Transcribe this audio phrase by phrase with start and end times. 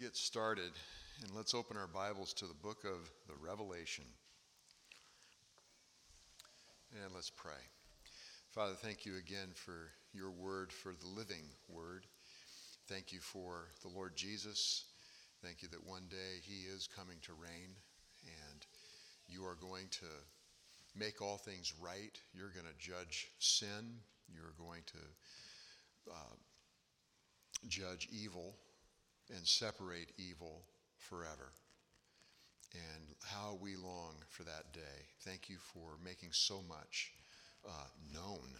[0.00, 0.72] get started
[1.22, 4.04] and let's open our Bibles to the book of the Revelation.
[7.02, 7.52] And let's pray.
[8.50, 12.04] Father, thank you again for your word, for the living word.
[12.88, 14.84] Thank you for the Lord Jesus.
[15.42, 17.70] Thank you that one day he is coming to reign
[18.24, 18.66] and
[19.28, 20.06] you are going to
[20.94, 22.18] make all things right.
[22.34, 23.94] You're going to judge sin.
[24.28, 26.34] You're going to uh,
[27.68, 28.56] judge evil
[29.34, 30.62] and separate evil
[30.98, 31.52] forever.
[32.74, 35.06] And how we long for that day.
[35.20, 37.12] Thank you for making so much
[37.66, 38.54] uh, known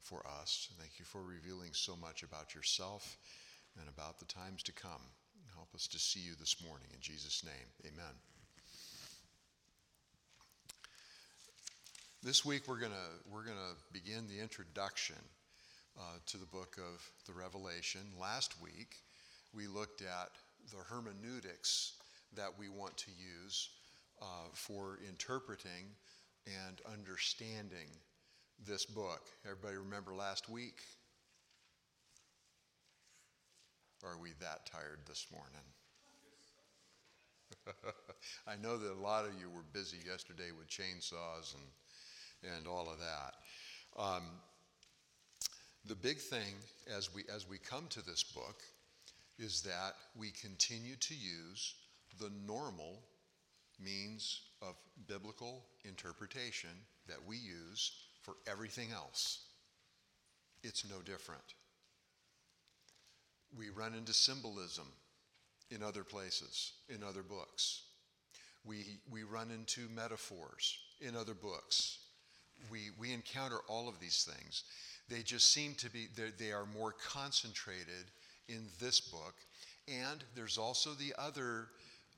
[0.00, 0.68] for us.
[0.78, 3.18] Thank you for revealing so much about yourself
[3.78, 5.02] and about the times to come.
[5.54, 6.88] Help us to see you this morning.
[6.94, 8.14] In Jesus' name, amen.
[12.22, 12.92] This week we're going
[13.30, 15.16] we're gonna begin the introduction
[15.98, 18.00] uh, to the book of the Revelation.
[18.20, 18.96] Last week
[19.54, 20.30] we looked at
[20.70, 21.94] the hermeneutics
[22.36, 23.70] that we want to use
[24.20, 25.86] uh, for interpreting
[26.46, 27.88] and understanding
[28.66, 29.22] this book.
[29.44, 30.80] Everybody remember last week?
[34.02, 35.66] Or are we that tired this morning?
[38.46, 42.88] I know that a lot of you were busy yesterday with chainsaws and, and all
[42.88, 43.34] of that.
[44.00, 44.22] Um,
[45.86, 46.54] the big thing
[46.96, 48.62] as we, as we come to this book
[49.38, 51.74] is that we continue to use
[52.18, 53.00] the normal
[53.80, 54.74] means of
[55.06, 56.70] biblical interpretation
[57.06, 59.44] that we use for everything else.
[60.64, 61.54] It's no different.
[63.56, 64.86] We run into symbolism
[65.70, 67.82] in other places, in other books.
[68.64, 71.98] We, we run into metaphors in other books.
[72.70, 74.64] We, we encounter all of these things.
[75.08, 78.10] They just seem to be, they are more concentrated
[78.48, 79.34] in this book.
[79.86, 81.68] And there's also the other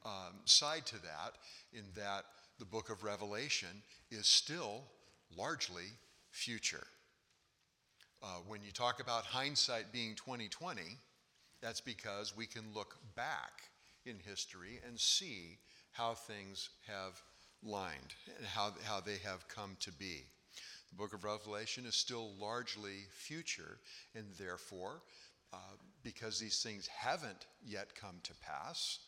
[0.05, 1.37] um, side to that,
[1.73, 2.25] in that
[2.59, 4.83] the book of Revelation is still
[5.37, 5.87] largely
[6.31, 6.87] future.
[8.23, 10.83] Uh, when you talk about hindsight being 2020,
[11.63, 13.63] that's because we can look back
[14.05, 15.59] in history and see
[15.93, 17.21] how things have
[17.63, 20.25] lined and how, how they have come to be.
[20.91, 23.79] The book of Revelation is still largely future,
[24.15, 25.03] and therefore,
[25.53, 29.01] uh, because these things haven't yet come to pass,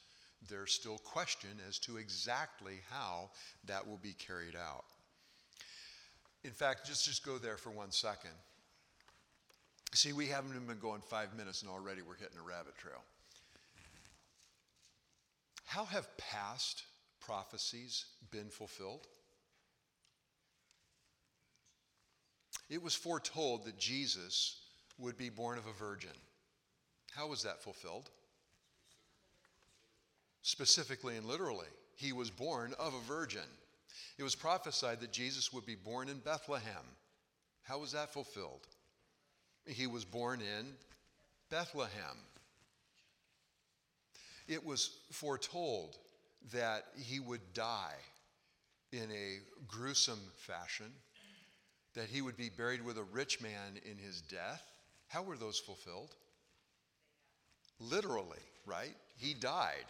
[0.48, 3.30] there's still question as to exactly how
[3.64, 4.84] that will be carried out.
[6.44, 8.32] In fact, just, just go there for one second.
[9.94, 13.02] See, we haven't even been going five minutes and already we're hitting a rabbit trail.
[15.64, 16.84] How have past
[17.20, 19.06] prophecies been fulfilled?
[22.68, 24.60] It was foretold that Jesus
[24.98, 26.10] would be born of a virgin.
[27.14, 28.10] How was that fulfilled?
[30.42, 33.42] Specifically and literally, he was born of a virgin.
[34.18, 36.84] It was prophesied that Jesus would be born in Bethlehem.
[37.62, 38.66] How was that fulfilled?
[39.66, 40.66] He was born in
[41.50, 42.16] Bethlehem.
[44.48, 45.96] It was foretold
[46.52, 47.94] that he would die
[48.90, 50.90] in a gruesome fashion,
[51.94, 54.62] that he would be buried with a rich man in his death.
[55.08, 56.16] How were those fulfilled?
[57.90, 58.94] Literally, right?
[59.16, 59.86] He died.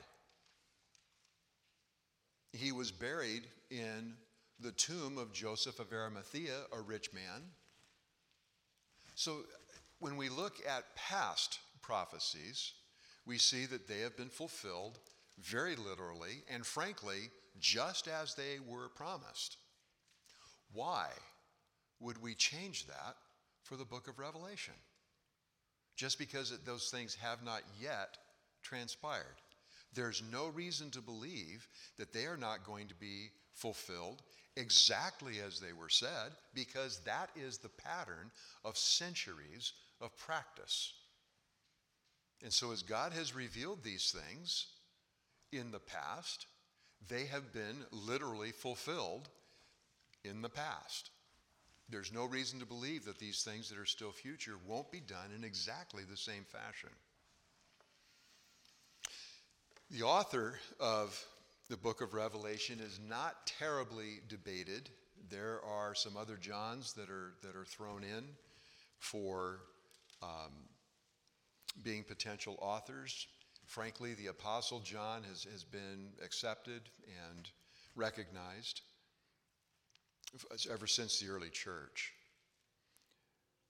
[2.53, 4.15] He was buried in
[4.61, 7.43] the tomb of Joseph of Arimathea, a rich man.
[9.15, 9.39] So
[9.99, 12.73] when we look at past prophecies,
[13.27, 14.99] we see that they have been fulfilled
[15.41, 19.57] very literally and frankly, just as they were promised.
[20.73, 21.09] Why
[22.01, 23.17] would we change that
[23.63, 24.75] for the book of Revelation?
[25.97, 28.17] Just because those things have not yet
[28.63, 29.41] transpired.
[29.95, 31.67] There's no reason to believe
[31.99, 34.23] that they are not going to be fulfilled
[34.57, 38.31] exactly as they were said, because that is the pattern
[38.65, 40.95] of centuries of practice.
[42.43, 44.67] And so, as God has revealed these things
[45.53, 46.47] in the past,
[47.09, 49.29] they have been literally fulfilled
[50.25, 51.11] in the past.
[51.93, 55.31] There's no reason to believe that these things that are still future won't be done
[55.37, 56.89] in exactly the same fashion.
[59.91, 61.23] The author of
[61.69, 64.89] the book of Revelation is not terribly debated.
[65.29, 68.25] There are some other Johns that are, that are thrown in
[68.99, 69.61] for
[70.23, 70.53] um,
[71.85, 73.27] being potential authors.
[73.67, 76.81] Frankly, the Apostle John has, has been accepted
[77.29, 77.51] and
[77.95, 78.81] recognized
[80.71, 82.13] ever since the early church.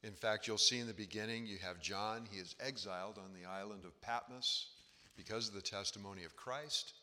[0.03, 2.27] In fact, you'll see in the beginning, you have John.
[2.31, 4.69] He is exiled on the island of Patmos.
[5.15, 6.95] because of the testimony of Christ.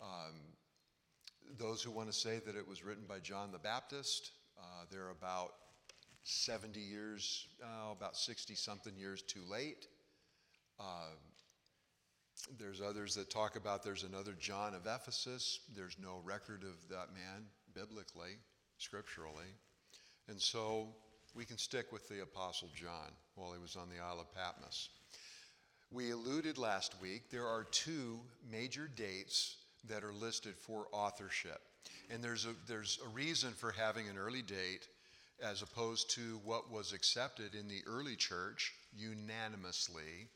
[0.00, 0.34] Um,
[1.58, 5.10] those who want to say that it was written by John the Baptist, uh, they're
[5.10, 5.54] about
[6.24, 9.86] 70 years, uh, about 60 something years too late.
[10.78, 11.14] Uh,
[12.58, 15.60] there's others that talk about there's another John of Ephesus.
[15.74, 18.36] There's no record of that man biblically,
[18.82, 19.54] scripturally.
[20.28, 20.88] And so
[21.34, 24.90] we can stick with the Apostle John while he was on the Isle of Patmos.
[25.90, 28.20] We alluded last week, there are two
[28.50, 29.56] major dates
[29.88, 31.60] that are listed for authorship.
[32.10, 34.88] And there's a, there's a reason for having an early date
[35.42, 40.28] as opposed to what was accepted in the early church unanimously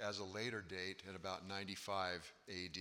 [0.00, 2.78] as a later date at about 95 AD.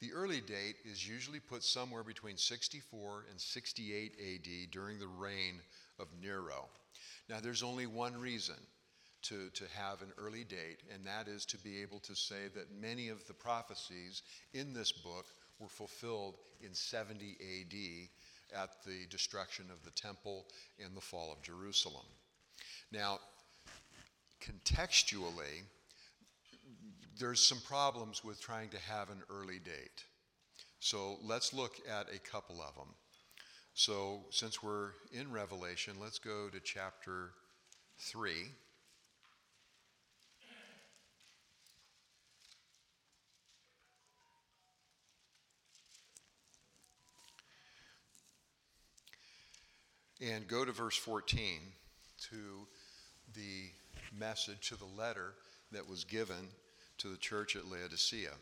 [0.00, 5.60] The early date is usually put somewhere between 64 and 68 AD during the reign
[5.98, 6.68] of Nero.
[7.28, 8.56] Now, there's only one reason
[9.22, 12.80] to, to have an early date, and that is to be able to say that
[12.80, 14.22] many of the prophecies
[14.54, 15.26] in this book
[15.58, 20.46] were fulfilled in 70 AD at the destruction of the temple
[20.84, 22.06] and the fall of Jerusalem.
[22.90, 23.18] Now,
[24.40, 25.62] contextually,
[27.20, 30.04] there's some problems with trying to have an early date.
[30.80, 32.94] So let's look at a couple of them.
[33.74, 37.30] So, since we're in Revelation, let's go to chapter
[37.98, 38.32] 3.
[50.22, 51.60] And go to verse 14
[52.30, 52.36] to
[53.34, 53.70] the
[54.18, 55.34] message, to the letter
[55.72, 56.48] that was given
[57.00, 58.32] to the church at Laodicea.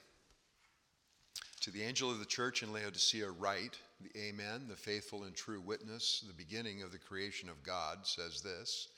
[1.60, 5.60] To the angel of the church in Laodicea, write the Amen, the faithful and true
[5.60, 8.88] witness, the beginning of the creation of God, says this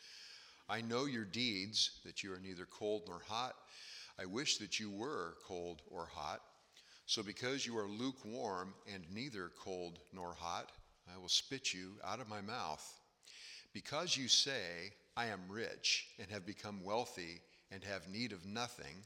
[0.69, 3.55] I know your deeds, that you are neither cold nor hot.
[4.19, 6.41] I wish that you were cold or hot.
[7.05, 10.71] So, because you are lukewarm and neither cold nor hot,
[11.13, 12.87] I will spit you out of my mouth.
[13.75, 19.05] Because you say, I am rich and have become wealthy and have need of nothing,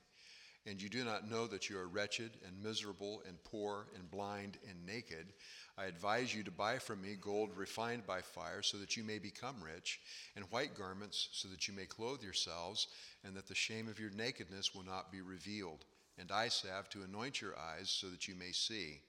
[0.66, 4.58] and you do not know that you are wretched and miserable and poor and blind
[4.68, 5.32] and naked,
[5.76, 9.18] I advise you to buy from me gold refined by fire so that you may
[9.18, 10.00] become rich,
[10.36, 12.86] and white garments so that you may clothe yourselves,
[13.24, 15.84] and that the shame of your nakedness will not be revealed,
[16.18, 19.00] and eye salve to anoint your eyes so that you may see.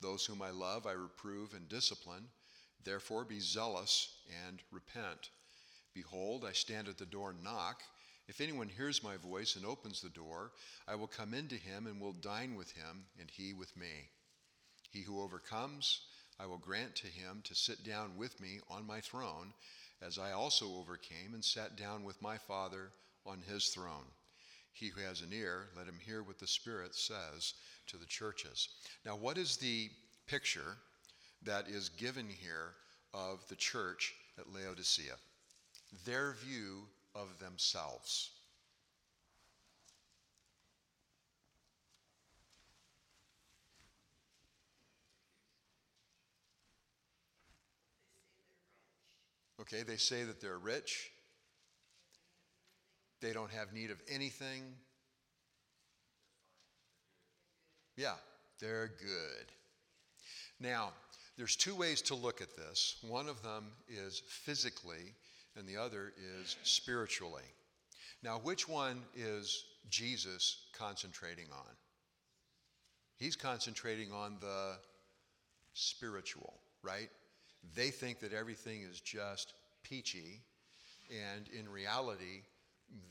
[0.00, 2.24] Those whom I love I reprove and discipline.
[2.84, 5.30] Therefore be zealous and repent.
[5.94, 7.82] Behold, I stand at the door and knock.
[8.28, 10.52] If anyone hears my voice and opens the door,
[10.88, 14.10] I will come into him and will dine with him, and he with me.
[14.90, 16.00] He who overcomes,
[16.40, 19.52] I will grant to him to sit down with me on my throne,
[20.02, 22.90] as I also overcame and sat down with my Father
[23.24, 24.06] on his throne.
[24.72, 27.54] He who has an ear, let him hear what the Spirit says
[27.86, 28.68] to the churches.
[29.04, 29.88] Now, what is the
[30.26, 30.76] picture
[31.42, 32.74] that is given here
[33.14, 35.14] of the church at Laodicea?
[36.04, 36.88] Their view
[37.20, 38.30] of themselves.
[49.60, 51.10] Okay, they say that they're rich.
[53.20, 54.62] They don't have need of anything.
[57.96, 58.14] Yeah,
[58.60, 59.46] they're good.
[60.60, 60.90] Now,
[61.36, 62.96] there's two ways to look at this.
[63.02, 65.14] One of them is physically,
[65.56, 67.42] and the other is spiritually.
[68.22, 71.74] Now, which one is Jesus concentrating on?
[73.16, 74.76] He's concentrating on the
[75.72, 77.08] spiritual, right?
[77.74, 80.42] They think that everything is just peachy,
[81.10, 82.42] and in reality,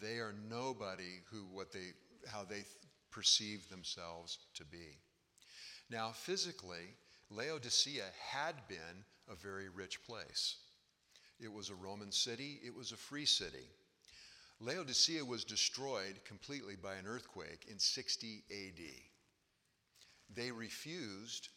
[0.02, 1.94] they are nobody who what they
[2.28, 2.68] how they th-
[3.12, 4.98] perceive themselves to be.
[5.90, 6.96] Now, physically,
[7.30, 10.58] Laodicea had been a very rich place.
[11.40, 13.70] It was a Roman city, it was a free city.
[14.60, 18.84] Laodicea was destroyed completely by an earthquake in 60 AD.
[20.34, 21.50] They refused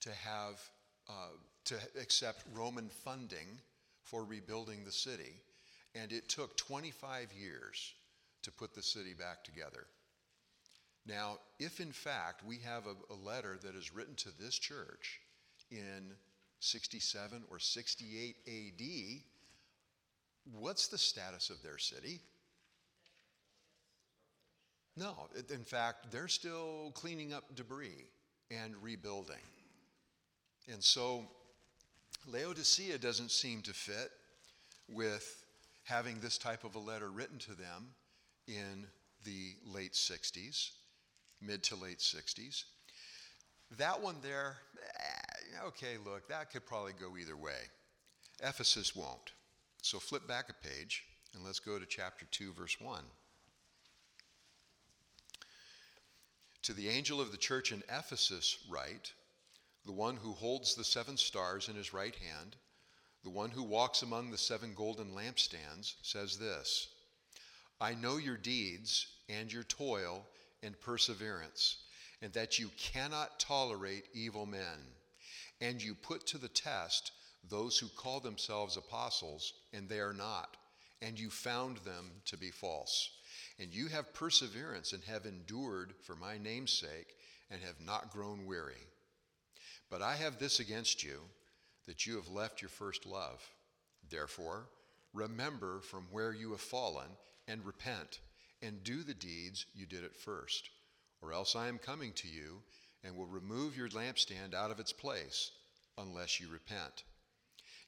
[0.00, 0.60] to have
[1.08, 3.58] uh, to accept Roman funding
[4.02, 5.40] for rebuilding the city,
[5.94, 7.94] and it took 25 years
[8.42, 9.86] to put the city back together.
[11.06, 15.20] Now, if in fact we have a, a letter that is written to this church
[15.70, 16.12] in
[16.64, 19.20] 67 or 68 AD,
[20.58, 22.20] what's the status of their city?
[24.96, 28.06] No, in fact, they're still cleaning up debris
[28.50, 29.36] and rebuilding.
[30.72, 31.24] And so
[32.26, 34.10] Laodicea doesn't seem to fit
[34.88, 35.44] with
[35.84, 37.88] having this type of a letter written to them
[38.46, 38.86] in
[39.24, 40.70] the late 60s.
[41.40, 42.64] mid to late 60s.
[43.78, 44.56] That one there,
[45.66, 47.70] okay, look, that could probably go either way.
[48.42, 49.32] Ephesus won't.
[49.82, 53.02] So flip back a page and let's go to chapter 2, verse 1.
[56.62, 59.12] To the angel of the church in Ephesus, write,
[59.84, 62.56] the one who holds the seven stars in his right hand,
[63.22, 66.88] the one who walks among the seven golden lampstands, says this
[67.80, 70.26] I know your deeds and your toil
[70.62, 71.76] and perseverance,
[72.22, 74.93] and that you cannot tolerate evil men,
[75.64, 77.12] and you put to the test
[77.48, 80.56] those who call themselves apostles, and they are not,
[81.00, 83.10] and you found them to be false.
[83.58, 87.16] And you have perseverance and have endured for my name's sake,
[87.50, 88.86] and have not grown weary.
[89.90, 91.20] But I have this against you,
[91.86, 93.42] that you have left your first love.
[94.10, 94.66] Therefore,
[95.12, 97.08] remember from where you have fallen,
[97.48, 98.20] and repent,
[98.62, 100.70] and do the deeds you did at first.
[101.22, 102.62] Or else I am coming to you,
[103.04, 105.50] and will remove your lampstand out of its place,
[105.98, 107.04] unless you repent.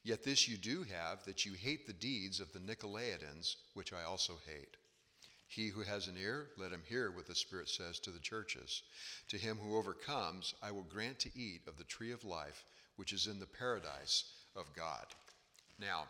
[0.03, 4.03] Yet this you do have, that you hate the deeds of the Nicolaitans, which I
[4.03, 4.77] also hate.
[5.49, 8.83] He who has an ear, let him hear what the Spirit says to the churches.
[9.29, 12.65] To him who overcomes, I will grant to eat of the tree of life,
[12.97, 15.05] which is in the paradise of God.
[15.79, 16.03] Now,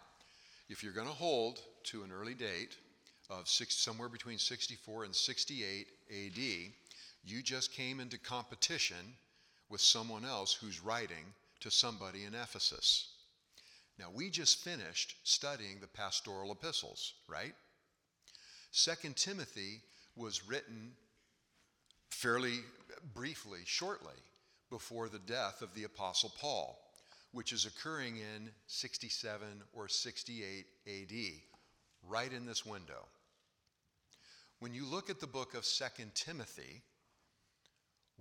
[0.69, 2.75] if you're going to hold to an early date
[3.29, 6.71] of six, somewhere between 64 and 68 AD,
[7.29, 9.15] you just came into competition
[9.69, 13.09] with someone else who's writing to somebody in Ephesus.
[13.99, 17.53] Now, we just finished studying the pastoral epistles, right?
[18.71, 19.81] Second Timothy
[20.15, 20.91] was written
[22.09, 22.59] fairly
[23.13, 24.13] briefly, shortly,
[24.69, 26.79] before the death of the Apostle Paul,
[27.31, 31.11] which is occurring in 67 or 68 AD,
[32.07, 33.05] right in this window.
[34.59, 36.81] When you look at the book of Second Timothy,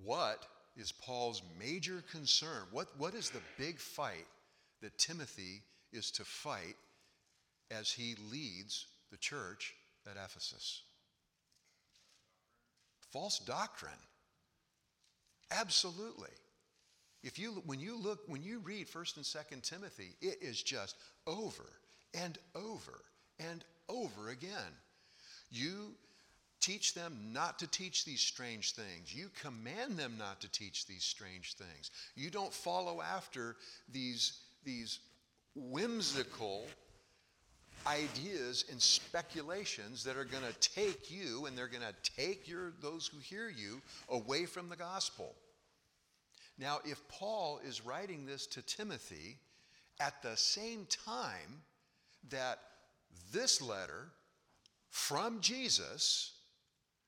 [0.03, 2.63] what is Paul's major concern?
[2.71, 4.27] What, what is the big fight
[4.83, 5.63] that Timothy
[5.93, 6.77] is to fight
[7.71, 9.75] as he leads the church
[10.07, 10.83] at Ephesus.
[13.13, 13.93] False doctrine.
[15.51, 16.31] Absolutely.
[17.23, 20.97] If you when you look when you read 1st and 2nd Timothy, it is just
[21.27, 21.65] over
[22.15, 23.01] and over
[23.39, 24.75] and over again.
[25.51, 25.95] You
[26.61, 29.15] teach them not to teach these strange things.
[29.15, 31.91] You command them not to teach these strange things.
[32.15, 33.57] You don't follow after
[33.93, 34.99] these these
[35.55, 36.67] whimsical
[37.87, 42.73] ideas and speculations that are going to take you and they're going to take your
[42.83, 45.35] those who hear you away from the gospel.
[46.59, 49.39] Now, if Paul is writing this to Timothy
[50.01, 51.63] at the same time
[52.31, 52.59] that
[53.33, 54.09] this letter
[54.91, 56.33] from Jesus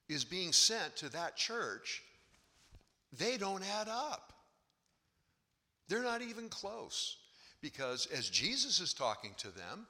[0.09, 2.03] is being sent to that church,
[3.13, 4.33] they don't add up.
[5.89, 7.17] They're not even close.
[7.61, 9.87] Because as Jesus is talking to them,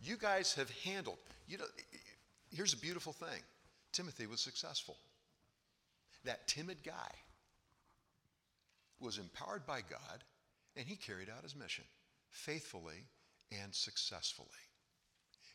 [0.00, 1.64] you guys have handled, you know,
[2.54, 3.40] here's a beautiful thing
[3.92, 4.96] Timothy was successful.
[6.24, 7.10] That timid guy
[9.00, 10.24] was empowered by God
[10.76, 11.84] and he carried out his mission
[12.30, 13.04] faithfully
[13.62, 14.48] and successfully.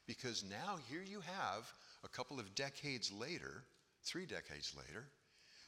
[0.06, 1.72] Because now here you have,
[2.04, 3.64] a couple of decades later,
[4.04, 5.06] three decades later,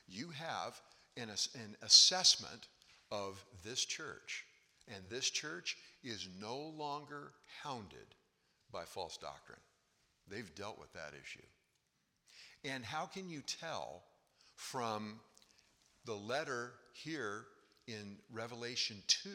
[0.08, 0.80] you have
[1.18, 2.68] an, an assessment
[3.12, 4.46] of this church.
[4.88, 7.32] And this church is no longer
[7.64, 8.16] hounded
[8.72, 9.60] by false doctrine.
[10.30, 11.46] They've dealt with that issue.
[12.64, 14.04] And how can you tell
[14.56, 15.20] from
[16.06, 17.46] the letter here
[17.88, 19.30] in Revelation 2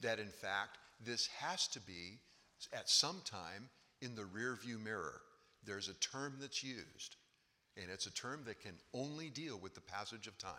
[0.00, 2.18] that in fact this has to be
[2.72, 3.68] at some time
[4.00, 5.20] in the rearview mirror?
[5.64, 7.16] There's a term that's used,
[7.76, 10.52] and it's a term that can only deal with the passage of time.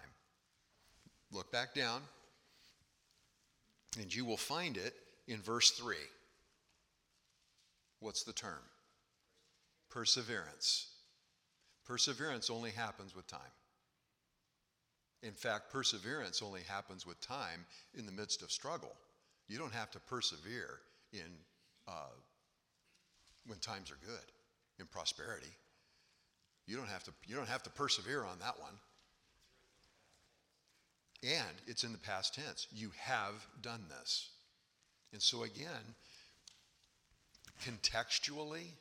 [1.32, 2.02] Look back down,
[4.00, 4.94] and you will find it
[5.28, 5.96] in verse 3.
[8.00, 8.62] What's the term?
[9.90, 10.90] Perseverance.
[11.86, 13.40] Perseverance only happens with time.
[15.24, 17.66] In fact, perseverance only happens with time
[17.98, 18.92] in the midst of struggle.
[19.48, 20.80] You don't have to persevere
[21.14, 21.32] in
[21.88, 22.14] uh,
[23.48, 24.32] when times are good,
[24.80, 25.54] in prosperity.
[26.68, 27.12] You don't have to.
[27.28, 28.74] You don't have to persevere on that one.
[31.24, 32.68] And it's in the past tense.
[32.72, 34.30] You have done this.
[35.14, 35.96] And so again,
[37.64, 38.74] contextually,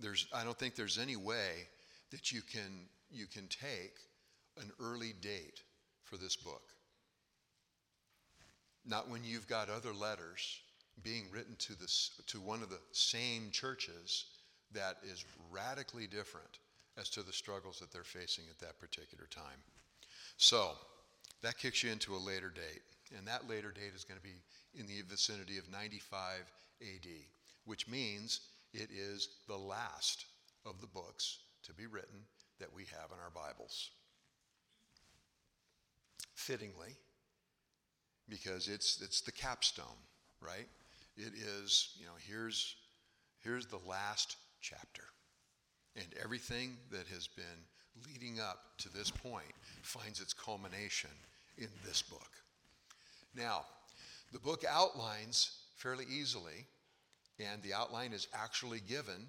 [0.00, 1.68] there's I don't think there's any way
[2.10, 3.94] that you can you can take
[4.58, 5.62] an early date
[6.04, 6.62] for this book.
[8.86, 10.60] Not when you've got other letters
[11.02, 14.24] being written to this to one of the same churches
[14.72, 16.58] that is radically different
[16.98, 19.60] as to the struggles that they're facing at that particular time.
[20.36, 20.72] So,
[21.42, 22.82] that kicks you into a later date.
[23.16, 24.42] And that later date is going to be
[24.74, 26.18] in the vicinity of 95
[26.82, 27.08] AD,
[27.64, 28.40] which means
[28.72, 30.26] it is the last
[30.64, 32.20] of the books to be written
[32.58, 33.90] that we have in our Bibles.
[36.34, 36.96] Fittingly,
[38.28, 39.86] because it's, it's the capstone,
[40.40, 40.66] right?
[41.16, 42.76] It is, you know, here's,
[43.42, 45.04] here's the last chapter.
[45.96, 47.44] And everything that has been
[48.06, 51.10] leading up to this point finds its culmination
[51.58, 52.30] in this book.
[53.34, 53.64] Now,
[54.32, 56.66] the book outlines fairly easily,
[57.38, 59.26] and the outline is actually given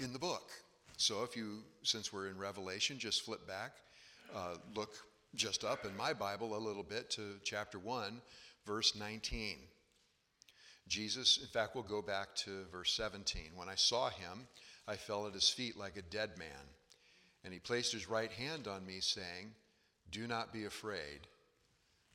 [0.00, 0.50] in the book.
[0.96, 3.72] So if you, since we're in Revelation, just flip back,
[4.34, 4.94] uh, look
[5.34, 8.20] just up in my Bible a little bit to chapter 1,
[8.66, 9.56] verse 19.
[10.86, 13.50] Jesus, in fact, we'll go back to verse 17.
[13.56, 14.46] When I saw him,
[14.86, 16.48] I fell at his feet like a dead man.
[17.42, 19.52] And he placed his right hand on me, saying,
[20.10, 21.20] Do not be afraid.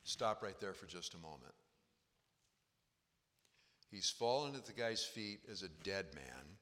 [0.04, 1.54] Stop right there for just a moment.
[3.90, 6.56] He's fallen at the guy's feet as a dead man.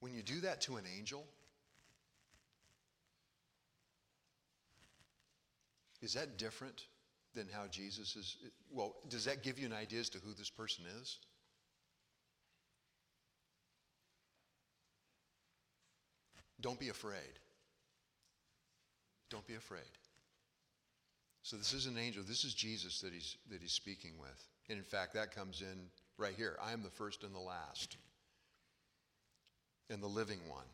[0.00, 1.24] When you do that to an angel,
[6.02, 6.84] is that different
[7.36, 8.36] than how Jesus is?
[8.72, 11.18] Well, does that give you an idea as to who this person is?
[16.60, 17.38] Don't be afraid.
[19.30, 19.82] Don't be afraid.
[21.42, 22.24] So this is an angel.
[22.26, 24.48] This is Jesus that he's that he's speaking with.
[24.68, 26.56] And in fact, that comes in right here.
[26.60, 27.96] I am the first and the last.
[29.90, 30.66] And the living one.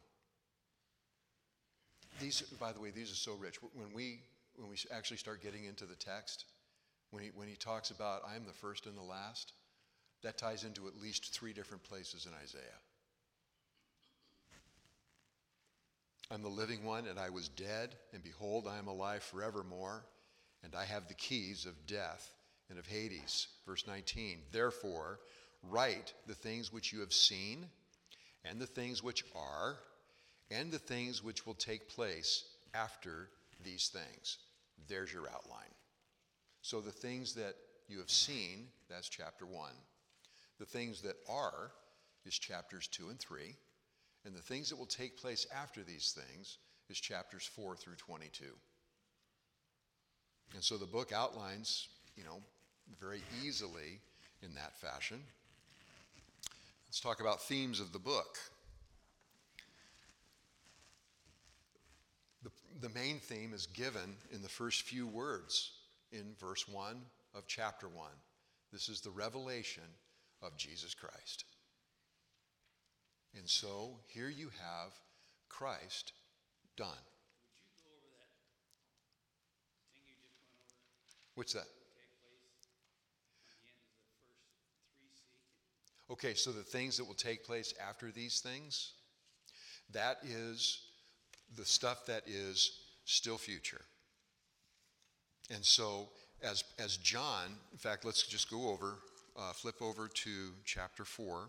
[2.20, 3.56] These, by the way, these are so rich.
[3.74, 4.20] When we
[4.56, 6.46] when we actually start getting into the text,
[7.12, 9.52] when he, when he talks about I am the first and the last,
[10.22, 12.62] that ties into at least three different places in Isaiah.
[16.30, 20.02] I'm the living one, and I was dead, and behold, I am alive forevermore,
[20.64, 22.32] and I have the keys of death
[22.70, 23.48] and of Hades.
[23.66, 25.20] Verse 19 Therefore,
[25.70, 27.66] write the things which you have seen,
[28.46, 29.76] and the things which are,
[30.50, 33.28] and the things which will take place after
[33.62, 34.38] these things.
[34.88, 35.71] There's your outline.
[36.62, 37.56] So the things that
[37.88, 39.70] you have seen, that's chapter 1.
[40.60, 41.72] The things that are
[42.24, 43.54] is chapters 2 and 3.
[44.24, 48.44] And the things that will take place after these things is chapters 4 through 22.
[50.54, 52.40] And so the book outlines, you know,
[53.00, 54.00] very easily
[54.42, 55.18] in that fashion.
[56.86, 58.38] Let's talk about themes of the book.
[62.44, 65.72] The, the main theme is given in the first few words
[66.12, 66.96] in verse 1
[67.34, 68.06] of chapter 1.
[68.72, 69.84] This is the revelation
[70.42, 71.44] of Jesus Christ.
[73.36, 74.92] And so here you have
[75.48, 76.12] Christ
[76.76, 76.88] done.
[81.34, 81.66] What's that?
[86.10, 88.92] Okay, so the things that will take place after these things,
[89.92, 90.80] that is
[91.56, 93.80] the stuff that is still future.
[95.50, 96.08] And so,
[96.42, 98.96] as, as John, in fact, let's just go over,
[99.38, 101.48] uh, flip over to chapter 4,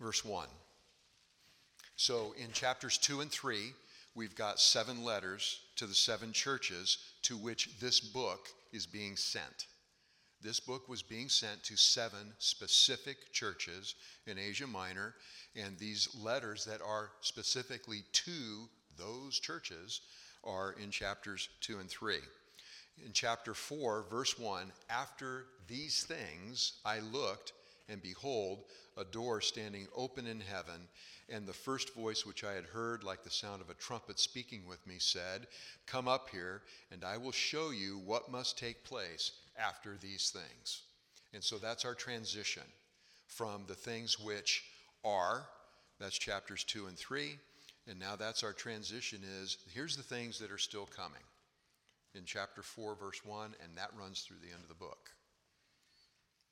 [0.00, 0.46] verse 1.
[1.96, 3.72] So, in chapters 2 and 3,
[4.14, 9.66] we've got seven letters to the seven churches to which this book is being sent.
[10.42, 13.94] This book was being sent to seven specific churches
[14.26, 15.14] in Asia Minor,
[15.54, 20.00] and these letters that are specifically to those churches
[20.44, 22.16] are in chapters 2 and 3.
[23.04, 27.52] In chapter 4, verse 1, after these things I looked,
[27.88, 28.64] and behold,
[28.96, 30.88] a door standing open in heaven,
[31.28, 34.66] and the first voice which I had heard, like the sound of a trumpet speaking
[34.66, 35.46] with me, said,
[35.86, 40.82] Come up here, and I will show you what must take place after these things.
[41.32, 42.64] And so that's our transition
[43.26, 44.64] from the things which
[45.04, 45.46] are,
[45.98, 47.38] that's chapters 2 and 3,
[47.90, 51.22] and now that's our transition is here's the things that are still coming
[52.14, 55.10] in chapter 4 verse 1 and that runs through the end of the book.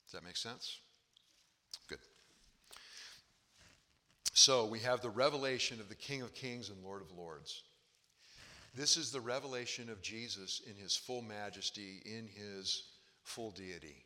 [0.05, 0.79] Does that make sense?
[1.87, 1.99] Good.
[4.33, 7.63] So we have the revelation of the King of Kings and Lord of Lords.
[8.75, 12.83] This is the revelation of Jesus in his full majesty, in his
[13.23, 14.03] full deity,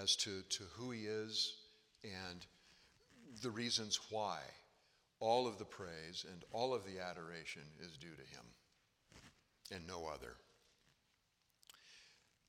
[0.00, 1.54] as to, to who he is
[2.02, 2.46] and
[3.42, 4.38] the reasons why
[5.20, 8.44] all of the praise and all of the adoration is due to him
[9.72, 10.34] and no other.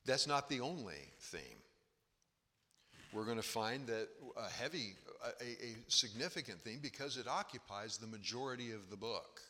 [0.06, 1.62] That's not the only theme.
[3.12, 4.94] we're going to find that a heavy,
[5.40, 9.40] a, a significant theme because it occupies the majority of the book.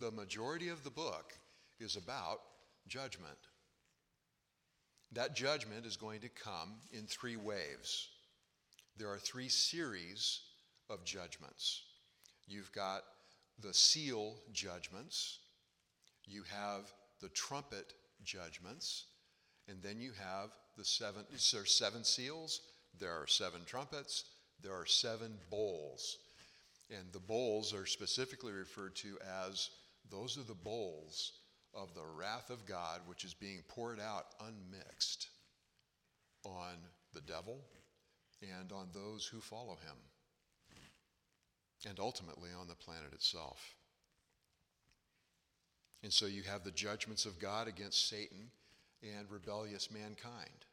[0.00, 1.32] The majority of the book
[1.80, 2.40] is about
[2.88, 3.38] judgment.
[5.12, 8.08] That judgment is going to come in three waves.
[8.98, 10.40] There are three series
[10.90, 11.82] of judgments.
[12.52, 13.04] You've got
[13.62, 15.38] the seal judgments,
[16.26, 19.06] you have the trumpet judgments,
[19.68, 22.60] and then you have the seven, there are seven seals,
[23.00, 24.24] there are seven trumpets,
[24.62, 26.18] there are seven bowls.
[26.90, 29.16] And the bowls are specifically referred to
[29.48, 29.70] as
[30.10, 31.32] those are the bowls
[31.72, 35.28] of the wrath of God, which is being poured out unmixed
[36.44, 36.76] on
[37.14, 37.60] the devil
[38.42, 39.96] and on those who follow him,
[41.88, 43.76] and ultimately on the planet itself.
[46.02, 48.50] And so you have the judgments of God against Satan
[49.02, 50.66] and rebellious mankind.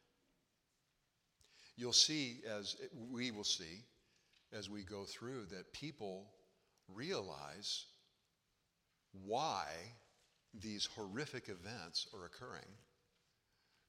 [1.75, 2.75] You'll see, as
[3.11, 3.83] we will see
[4.51, 6.25] as we go through, that people
[6.93, 7.85] realize
[9.25, 9.65] why
[10.59, 12.65] these horrific events are occurring.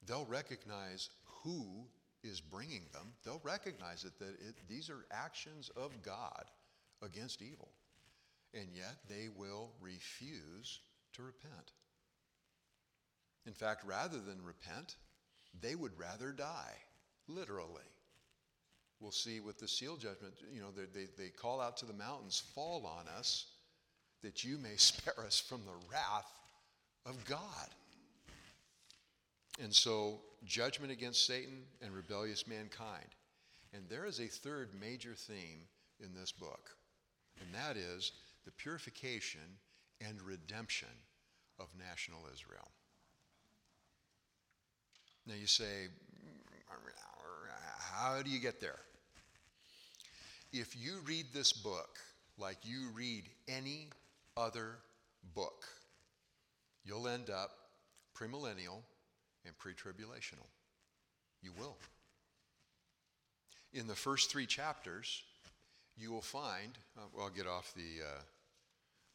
[0.06, 1.08] They'll recognize
[1.42, 1.86] who
[2.22, 3.12] is bringing them.
[3.24, 6.44] They'll recognize it, that it, these are actions of God
[7.02, 7.68] against evil.
[8.54, 10.80] And yet they will refuse
[11.14, 11.72] to repent.
[13.46, 14.96] In fact, rather than repent,
[15.60, 16.76] they would rather die,
[17.28, 17.82] literally.
[19.00, 22.42] We'll see with the seal judgment, you know, they, they call out to the mountains,
[22.54, 23.46] fall on us,
[24.22, 26.30] that you may spare us from the wrath
[27.06, 27.68] of God.
[29.62, 33.06] And so, judgment against Satan and rebellious mankind.
[33.72, 35.60] And there is a third major theme
[36.02, 36.70] in this book,
[37.40, 38.12] and that is
[38.44, 39.40] the purification
[40.00, 40.88] and redemption
[41.58, 42.68] of national Israel.
[45.26, 45.88] Now you say,
[47.92, 48.78] how do you get there?
[50.52, 51.98] If you read this book
[52.38, 53.88] like you read any
[54.36, 54.78] other
[55.34, 55.66] book,
[56.84, 57.50] you'll end up
[58.16, 58.82] premillennial
[59.44, 60.46] and pre tribulational.
[61.42, 61.76] You will.
[63.72, 65.22] In the first three chapters,
[66.00, 68.20] you will find, uh, well, I'll get off the, uh,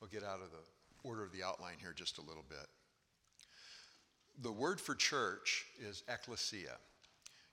[0.02, 2.68] I'll get out of the order of the outline here just a little bit.
[4.42, 6.78] The word for church is ecclesia.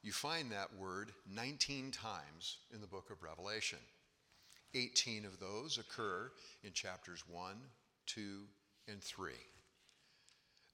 [0.03, 3.79] You find that word 19 times in the book of Revelation.
[4.75, 6.33] 18 of those occur
[6.64, 7.55] in chapters 1,
[8.07, 8.21] 2,
[8.88, 9.33] and 3.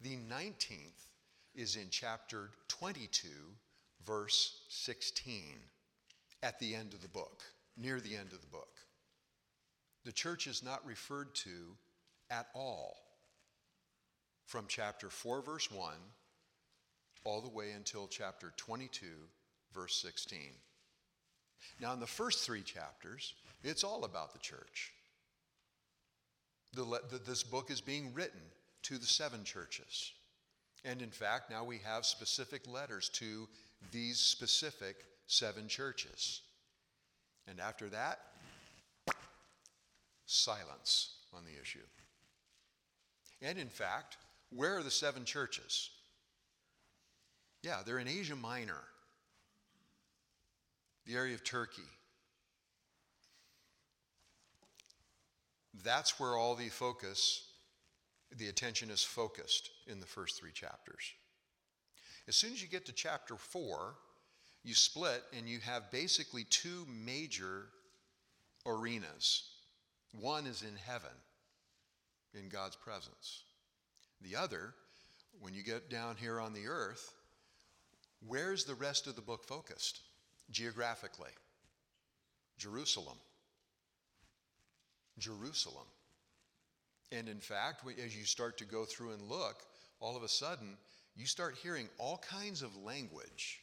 [0.00, 1.10] The 19th
[1.54, 3.28] is in chapter 22,
[4.06, 5.42] verse 16,
[6.42, 7.42] at the end of the book,
[7.78, 8.76] near the end of the book.
[10.04, 11.76] The church is not referred to
[12.30, 12.96] at all
[14.46, 15.94] from chapter 4, verse 1,
[17.24, 19.06] all the way until chapter 22,
[19.74, 20.38] verse 16.
[21.80, 24.92] Now, in the first three chapters, it's all about the church.
[26.74, 28.40] The, the, this book is being written
[28.84, 30.12] to the seven churches.
[30.84, 33.48] And in fact, now we have specific letters to
[33.90, 36.42] these specific seven churches.
[37.48, 38.20] And after that,
[40.26, 41.78] silence on the issue.
[43.40, 44.18] And in fact,
[44.54, 45.90] where are the seven churches?
[47.62, 48.82] Yeah, they're in Asia Minor,
[51.06, 51.82] the area of Turkey.
[55.82, 57.44] That's where all the focus,
[58.36, 61.12] the attention is focused in the first three chapters.
[62.26, 63.94] As soon as you get to chapter four,
[64.64, 67.66] you split and you have basically two major
[68.66, 69.50] arenas.
[70.20, 71.10] One is in heaven,
[72.34, 73.42] in God's presence.
[74.20, 74.74] The other,
[75.40, 77.14] when you get down here on the earth,
[78.26, 80.00] where's the rest of the book focused
[80.50, 81.30] geographically?
[82.58, 83.18] Jerusalem.
[85.18, 85.86] Jerusalem.
[87.12, 89.62] And in fact, as you start to go through and look,
[90.00, 90.76] all of a sudden,
[91.16, 93.60] you start hearing all kinds of language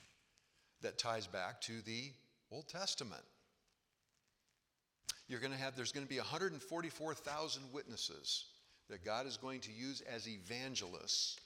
[0.82, 2.12] that ties back to the
[2.52, 3.24] Old Testament.
[5.28, 8.46] You're going to have, there's going to be 144,000 witnesses
[8.90, 11.38] that God is going to use as evangelists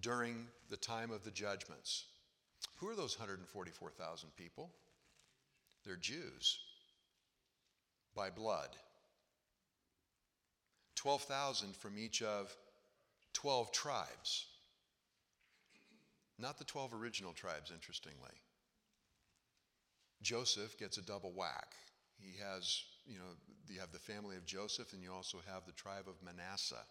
[0.00, 2.04] during the time of the judgments.
[2.76, 4.70] Who are those 144,000 people?
[5.84, 6.58] They're Jews
[8.14, 8.68] by blood.
[10.94, 12.54] 12,000 from each of
[13.34, 14.46] 12 tribes.
[16.38, 18.42] Not the 12 original tribes, interestingly.
[20.22, 21.74] Joseph gets a double whack.
[22.18, 23.36] He has, you know,
[23.68, 26.84] you have the family of Joseph and you also have the tribe of Manasseh.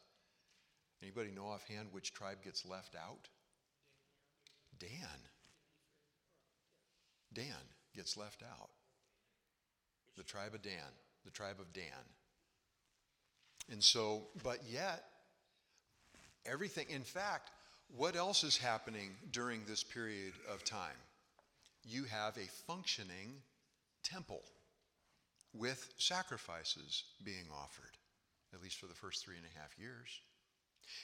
[1.01, 3.27] Anybody know offhand which tribe gets left out?
[4.79, 4.89] Dan.
[7.34, 7.45] Dan.
[7.95, 8.69] gets left out.
[10.15, 10.93] The tribe of Dan,
[11.25, 11.84] the tribe of Dan.
[13.69, 15.03] And so, but yet,
[16.45, 17.51] everything, in fact,
[17.88, 20.98] what else is happening during this period of time?
[21.84, 23.34] You have a functioning
[24.04, 24.41] temple
[25.54, 27.98] with sacrifices being offered,
[28.54, 30.21] at least for the first three and a half years.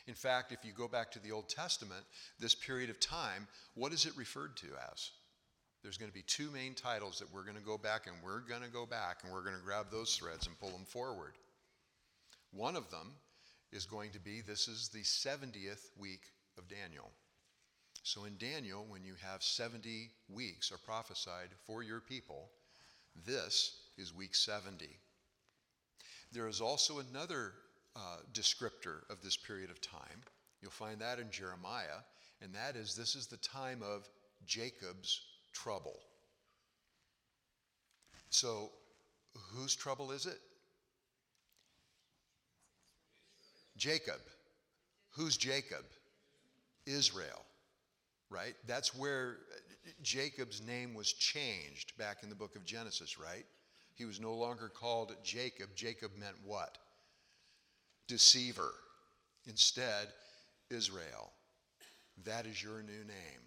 [0.07, 2.03] In fact, if you go back to the Old Testament,
[2.39, 5.11] this period of time, what is it referred to as?
[5.81, 8.41] There's going to be two main titles that we're going to go back and we're
[8.41, 11.33] going to go back and we're going to grab those threads and pull them forward.
[12.51, 13.13] One of them
[13.71, 16.21] is going to be this is the 70th week
[16.61, 17.11] of Daniel.
[18.03, 22.49] So in Daniel, when you have 70 weeks are prophesied for your people,
[23.25, 24.87] this is week 70.
[26.31, 27.53] There is also another
[27.95, 30.21] uh, descriptor of this period of time.
[30.61, 32.01] You'll find that in Jeremiah,
[32.41, 34.07] and that is this is the time of
[34.45, 35.21] Jacob's
[35.53, 35.99] trouble.
[38.29, 38.71] So,
[39.53, 40.39] whose trouble is it?
[43.77, 44.21] Jacob.
[45.11, 45.83] Who's Jacob?
[46.91, 47.43] Israel,
[48.29, 48.55] right?
[48.67, 53.45] That's where uh, Jacob's name was changed back in the book of Genesis, right?
[53.95, 55.69] He was no longer called Jacob.
[55.75, 56.77] Jacob meant what?
[58.07, 58.71] Deceiver.
[59.47, 60.07] Instead,
[60.69, 61.31] Israel.
[62.25, 63.41] That is your new name.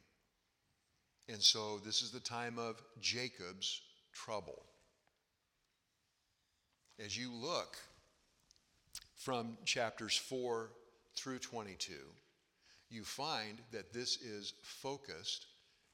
[1.29, 3.81] And so this is the time of Jacob's
[4.13, 4.63] trouble.
[7.05, 7.77] As you look
[9.17, 10.71] from chapters 4
[11.17, 11.95] through 22,
[12.95, 15.47] you find that this is focused.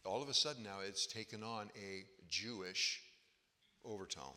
[0.04, 3.00] All of a sudden now it's taken on a Jewish
[3.84, 4.36] overtone.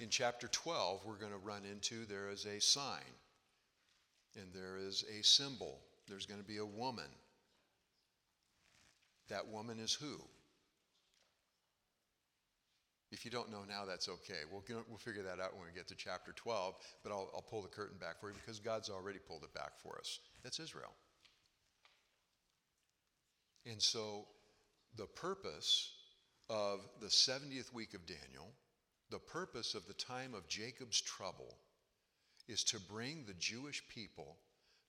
[0.00, 3.12] In chapter 12, we're going to run into there is a sign
[4.36, 5.80] and there is a symbol.
[6.08, 7.10] There's going to be a woman.
[9.28, 10.20] That woman is who?
[13.10, 14.40] If you don't know now, that's okay.
[14.50, 17.62] We'll, we'll figure that out when we get to chapter 12, but I'll, I'll pull
[17.62, 20.20] the curtain back for you because God's already pulled it back for us.
[20.42, 20.92] That's Israel.
[23.64, 24.26] And so,
[24.96, 25.92] the purpose
[26.50, 28.52] of the 70th week of Daniel,
[29.10, 31.56] the purpose of the time of Jacob's trouble,
[32.46, 34.36] is to bring the Jewish people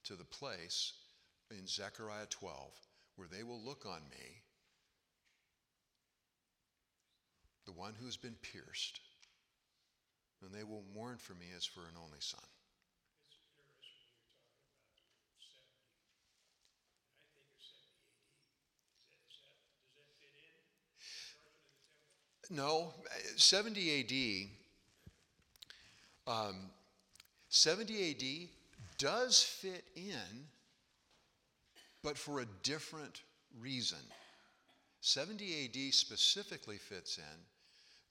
[0.04, 0.94] to the place
[1.50, 2.54] in Zechariah 12
[3.16, 4.39] where they will look on me
[7.70, 9.00] the one who's been pierced,
[10.42, 12.40] and they will mourn for me as for an only son.
[22.52, 22.92] No,
[23.36, 24.48] 70
[26.26, 26.32] AD.
[26.32, 26.56] Um,
[27.48, 28.48] 70 AD
[28.98, 30.46] does fit in,
[32.02, 33.22] but for a different
[33.60, 33.98] reason.
[35.00, 37.59] 70 AD specifically fits in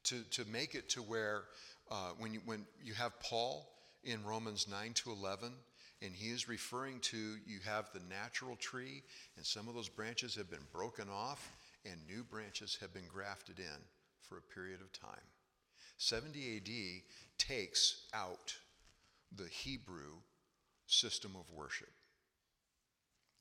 [0.05, 1.43] to, to make it to where
[1.91, 3.69] uh, when, you, when you have Paul
[4.03, 5.51] in Romans 9 to 11,
[6.01, 9.03] and he is referring to you have the natural tree,
[9.35, 11.51] and some of those branches have been broken off,
[11.85, 13.81] and new branches have been grafted in
[14.21, 15.25] for a period of time.
[15.97, 17.01] 70 AD
[17.37, 18.55] takes out
[19.35, 20.21] the Hebrew
[20.87, 21.89] system of worship.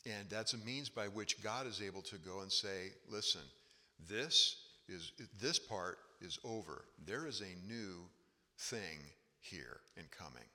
[0.07, 3.43] And that's a means by which God is able to go and say, listen,
[4.09, 4.57] this
[4.89, 6.85] is this part is over.
[7.07, 8.09] There is a new
[8.59, 8.99] thing
[9.41, 10.49] here and coming.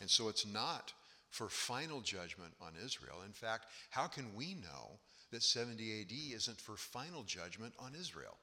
[0.00, 0.92] And so it's not
[1.30, 3.18] for final judgment on Israel.
[3.26, 4.98] In fact, how can we know
[5.30, 8.36] that 70 AD isn't for final judgment on Israel?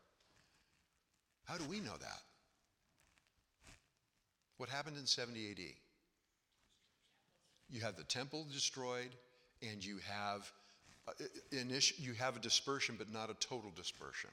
[1.45, 2.21] How do we know that?
[4.57, 5.59] What happened in 70 AD?
[7.69, 9.09] You have the temple destroyed,
[9.61, 10.51] and you have,
[11.07, 11.11] uh,
[11.97, 14.31] you have a dispersion, but not a total dispersion.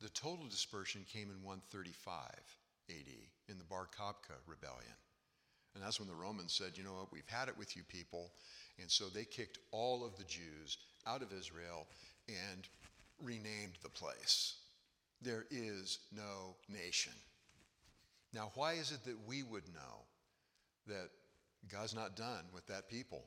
[0.00, 2.14] The total dispersion came in 135
[2.90, 2.94] AD
[3.48, 4.96] in the Bar Kokhba rebellion.
[5.74, 8.32] And that's when the Romans said, you know what, we've had it with you people.
[8.80, 11.86] And so they kicked all of the Jews out of Israel
[12.28, 12.68] and
[13.22, 14.56] renamed the place.
[15.22, 17.12] There is no nation.
[18.32, 20.04] Now, why is it that we would know
[20.86, 21.10] that
[21.72, 23.24] God's not done with that people?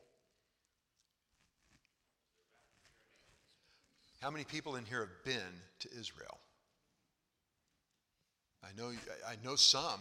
[4.21, 6.40] How many people in here have been to Israel?
[8.63, 8.91] I know,
[9.27, 9.99] I know some.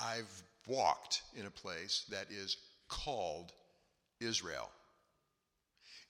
[0.00, 2.56] I've walked in a place that is
[2.88, 3.52] called
[4.20, 4.70] Israel.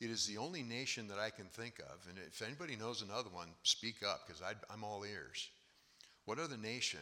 [0.00, 3.28] It is the only nation that I can think of, and if anybody knows another
[3.30, 5.48] one, speak up because I'm all ears.
[6.24, 7.00] What other nation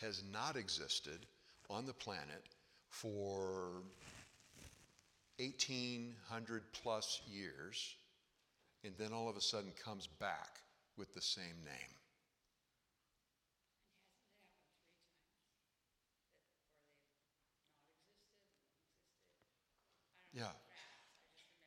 [0.00, 1.26] has not existed
[1.68, 2.44] on the planet
[2.90, 3.82] for
[5.38, 7.96] 1800 plus years
[8.84, 10.60] and then all of a sudden comes back
[10.96, 11.97] with the same name.
[20.38, 20.44] Yeah.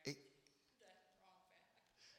[0.04, 0.16] It,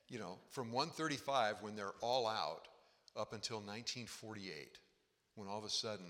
[0.07, 2.67] you know, from 135, when they're all out,
[3.15, 4.77] up until 1948,
[5.35, 6.05] when all of a sudden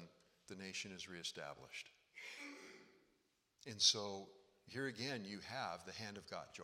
[0.49, 1.89] the nation is reestablished.
[3.67, 4.27] And so
[4.67, 6.45] here again, you have the hand of God.
[6.53, 6.63] Joy?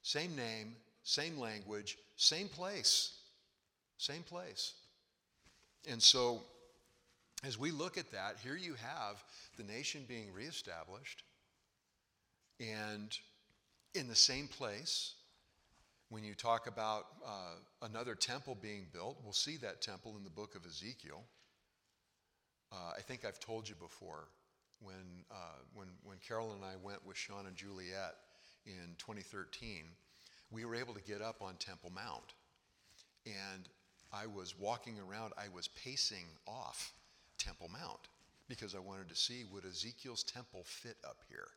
[0.00, 3.12] Same name, same language, same place.
[3.98, 4.74] Same place.
[5.88, 6.42] And so,
[7.44, 9.22] as we look at that, here you have
[9.56, 11.22] the nation being reestablished
[12.60, 13.16] and
[13.94, 15.14] in the same place.
[16.08, 20.30] When you talk about uh, another temple being built, we'll see that temple in the
[20.30, 21.24] book of Ezekiel.
[22.72, 24.28] Uh, I think I've told you before
[24.80, 28.14] when, uh, when, when Carol and I went with Sean and Juliet
[28.66, 29.84] in 2013,
[30.50, 32.34] we were able to get up on Temple Mount.
[33.26, 33.68] And
[34.12, 36.92] I was walking around, I was pacing off
[37.38, 38.08] Temple Mount
[38.48, 41.48] because I wanted to see would Ezekiel's temple fit up here.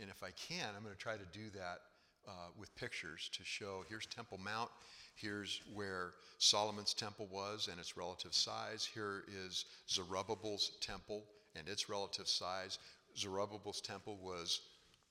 [0.00, 1.80] And if I can, I'm going to try to do that
[2.28, 4.70] uh, with pictures to show here's Temple Mount,
[5.14, 8.88] here's where Solomon's temple was and its relative size.
[8.92, 11.24] Here is Zerubbabel's temple
[11.56, 12.78] and its relative size.
[13.16, 14.60] Zerubbabel's temple was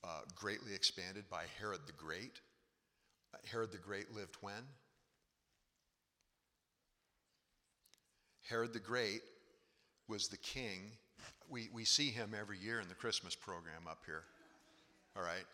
[0.04, 2.40] uh, greatly expanded by Herod the Great.
[3.34, 4.62] Uh, Herod the Great lived when?
[8.48, 9.20] Herod the Great
[10.10, 10.90] was the king.
[11.48, 14.24] We, we see him every year in the Christmas program up here.
[15.16, 15.46] All right?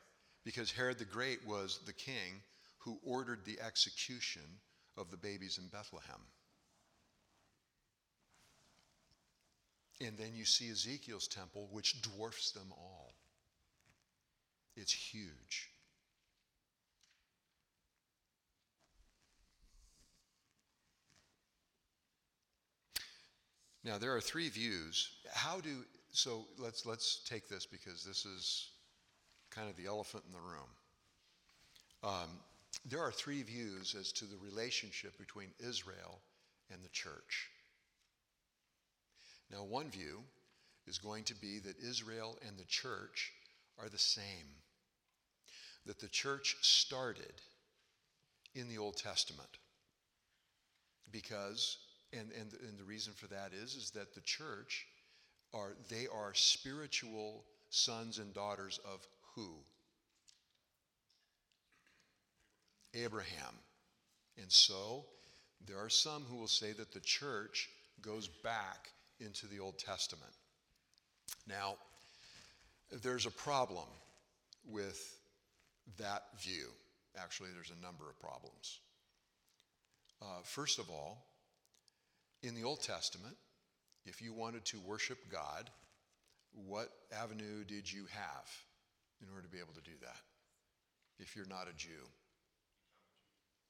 [0.45, 2.41] Because Herod the Great was the king
[2.79, 4.43] who ordered the execution
[4.97, 6.21] of the babies in Bethlehem.
[10.01, 13.15] And then you see Ezekiel's temple, which dwarfs them all.
[14.77, 15.71] It's huge.
[23.87, 25.11] Now there are three views.
[25.33, 28.71] How do so let's let's take this because this is
[29.51, 30.69] kind of the elephant in the room.
[32.03, 32.31] Um,
[32.85, 36.19] there are three views as to the relationship between Israel
[36.73, 37.49] and the church.
[39.53, 40.19] Now, one view
[40.89, 43.33] is going to be that Israel and the church
[43.79, 44.49] are the same,
[45.87, 47.41] that the church started
[48.57, 49.59] in the Old Testament
[51.13, 51.79] because
[52.13, 54.87] and, and, and the reason for that is, is that the church
[55.53, 59.55] are, they are spiritual sons and daughters of who?
[62.95, 63.55] Abraham.
[64.41, 65.05] And so
[65.67, 67.69] there are some who will say that the church
[68.03, 68.91] goes back
[69.21, 70.33] into the Old Testament.
[71.49, 71.77] Now,
[73.03, 73.89] there's a problem
[74.69, 75.19] with
[75.99, 76.69] that view.
[77.17, 78.81] Actually, there's a number of problems.
[80.21, 81.26] Uh, first of all,
[82.43, 83.37] in the Old Testament,
[84.05, 85.71] if you wanted to worship God,
[86.53, 88.51] what avenue did you have
[89.21, 90.17] in order to be able to do that?
[91.19, 92.09] If you're not a Jew,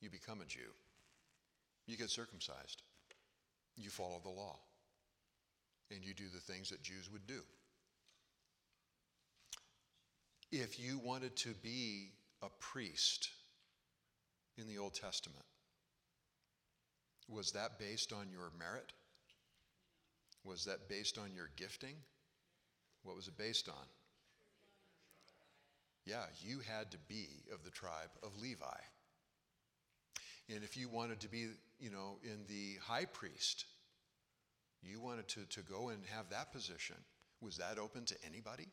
[0.00, 0.72] you become a Jew.
[1.86, 2.82] You get circumcised.
[3.76, 4.56] You follow the law.
[5.90, 7.40] And you do the things that Jews would do.
[10.50, 12.10] If you wanted to be
[12.42, 13.30] a priest
[14.58, 15.44] in the Old Testament,
[17.28, 18.92] was that based on your merit?
[20.44, 21.96] Was that based on your gifting?
[23.02, 23.86] What was it based on?
[26.04, 28.78] Yeah, you had to be of the tribe of Levi.
[30.48, 31.48] And if you wanted to be,
[31.80, 33.64] you know, in the high priest,
[34.82, 36.96] you wanted to, to go and have that position.
[37.40, 38.68] Was that open to anybody?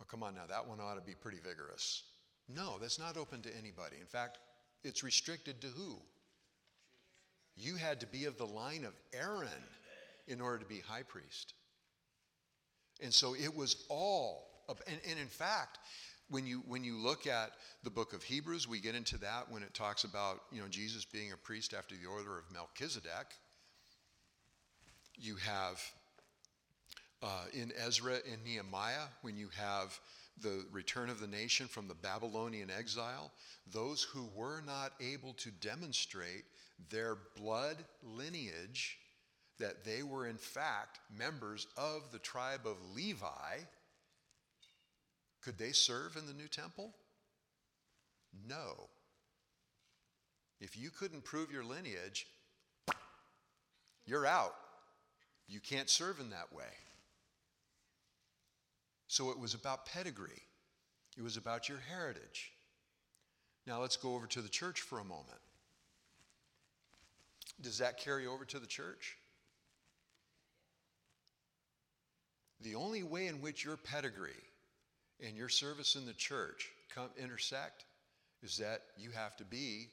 [0.00, 2.04] Oh, come on now, that one ought to be pretty vigorous.
[2.48, 3.96] No, that's not open to anybody.
[4.00, 4.38] In fact,
[4.84, 5.96] it's restricted to who?
[7.56, 9.48] You had to be of the line of Aaron
[10.26, 11.54] in order to be high priest.
[13.02, 15.78] And so it was all, of, and, and in fact,
[16.30, 17.50] when you, when you look at
[17.82, 21.04] the book of Hebrews, we get into that when it talks about you know, Jesus
[21.04, 23.26] being a priest after the order of Melchizedek.
[25.16, 25.80] You have
[27.22, 29.98] uh, in Ezra and Nehemiah, when you have
[30.40, 33.32] the return of the nation from the Babylonian exile,
[33.72, 36.44] those who were not able to demonstrate
[36.90, 38.98] their blood lineage,
[39.58, 43.58] that they were in fact members of the tribe of Levi,
[45.42, 46.92] could they serve in the new temple?
[48.48, 48.88] No.
[50.60, 52.26] If you couldn't prove your lineage,
[54.06, 54.54] you're out.
[55.46, 56.64] You can't serve in that way.
[59.14, 60.42] So it was about pedigree,
[61.16, 62.50] it was about your heritage.
[63.64, 65.38] Now let's go over to the church for a moment.
[67.60, 69.16] Does that carry over to the church?
[72.60, 74.32] The only way in which your pedigree
[75.24, 77.84] and your service in the church come intersect
[78.42, 79.90] is that you have to be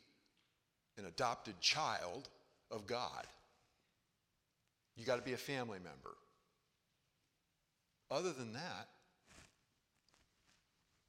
[0.97, 2.27] an adopted child
[2.71, 3.27] of God.
[4.95, 6.15] You got to be a family member.
[8.09, 8.87] Other than that,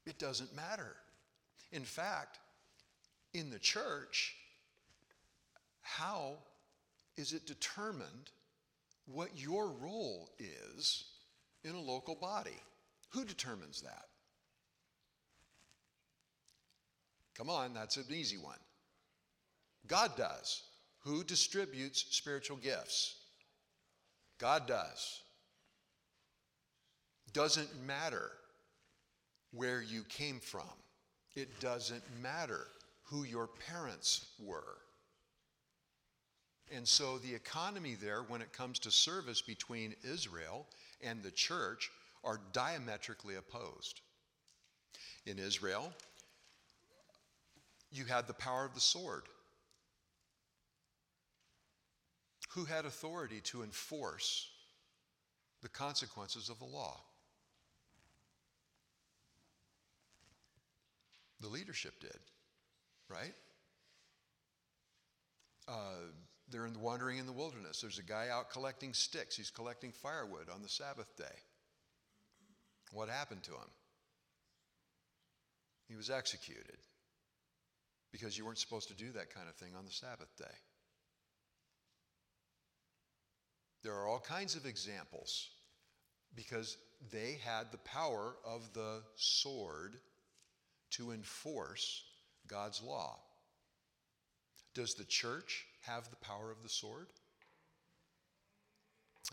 [0.07, 0.96] it doesn't matter.
[1.70, 2.38] In fact,
[3.34, 4.34] in the church,
[5.80, 6.34] how
[7.16, 8.30] is it determined
[9.07, 11.05] what your role is
[11.64, 12.61] in a local body?
[13.11, 14.07] Who determines that?
[17.36, 18.59] Come on, that's an easy one.
[19.86, 20.62] God does.
[21.00, 23.16] Who distributes spiritual gifts?
[24.38, 25.22] God does.
[27.32, 28.30] Doesn't matter
[29.53, 30.62] where you came from.
[31.34, 32.66] It doesn't matter
[33.05, 34.78] who your parents were.
[36.74, 40.66] And so the economy there, when it comes to service between Israel
[41.03, 41.90] and the church,
[42.24, 44.00] are diametrically opposed.
[45.26, 45.92] In Israel,
[47.90, 49.24] you had the power of the sword.
[52.50, 54.48] Who had authority to enforce
[55.62, 57.00] the consequences of the law?
[61.43, 62.18] The leadership did,
[63.09, 63.34] right?
[65.68, 66.07] Uh,
[66.49, 67.80] they're in wandering in the wilderness.
[67.80, 69.36] There's a guy out collecting sticks.
[69.36, 71.36] He's collecting firewood on the Sabbath day.
[72.93, 73.70] What happened to him?
[75.88, 76.78] He was executed
[78.12, 80.55] because you weren't supposed to do that kind of thing on the Sabbath day.
[83.82, 85.49] There are all kinds of examples
[86.36, 86.76] because
[87.11, 89.97] they had the power of the sword
[90.93, 92.05] to enforce
[92.49, 93.18] God's law.
[94.74, 97.09] Does the church have the power of the sword?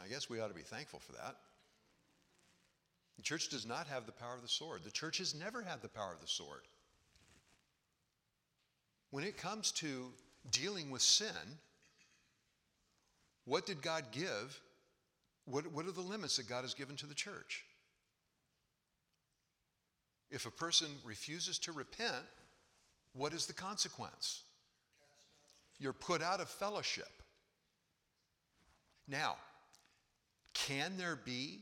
[0.04, 1.36] I guess we ought to be thankful for that.
[3.18, 4.84] The church does not have the power of the sword.
[4.84, 6.62] The church has never had the power of the sword.
[9.12, 10.12] When it comes to
[10.52, 11.58] dealing with sin,
[13.46, 14.62] what did God give?
[15.46, 17.66] What, what are the limits that God has given to the church?
[20.32, 22.26] If a person refuses to repent,
[23.14, 24.44] what is the consequence?
[25.80, 27.10] You're put out of fellowship.
[29.08, 29.38] Now,
[30.54, 31.62] can there be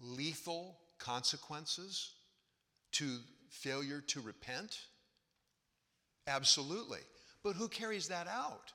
[0.00, 2.12] lethal consequences
[2.92, 4.80] to failure to repent?
[6.26, 7.00] Absolutely.
[7.44, 8.72] But who carries that out?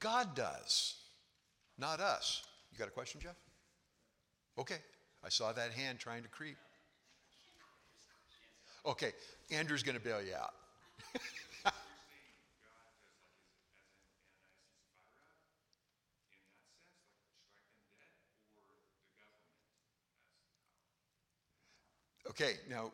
[0.00, 0.96] God does,
[1.78, 2.42] not us.
[2.72, 3.36] You got a question, Jeff?
[4.58, 4.78] Okay.
[5.24, 6.56] I saw that hand trying to creep.
[8.88, 9.12] Okay,
[9.50, 10.54] Andrew's going to bail you out.
[22.30, 22.92] Okay, now,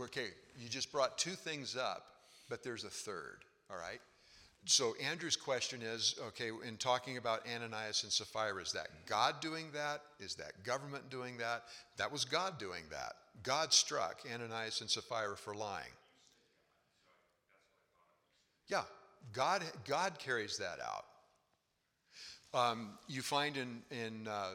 [0.00, 0.26] okay,
[0.58, 2.04] you just brought two things up,
[2.50, 3.38] but there's a third,
[3.70, 4.00] all right?
[4.68, 9.66] So Andrew's question is, okay, in talking about Ananias and Sapphira, is that God doing
[9.72, 10.02] that?
[10.18, 11.62] Is that government doing that?
[11.98, 13.12] That was God doing that.
[13.44, 15.92] God struck Ananias and Sapphira for lying.
[18.66, 18.82] Yeah,
[19.32, 21.04] God, God carries that out.
[22.52, 24.54] Um, you find in, in uh,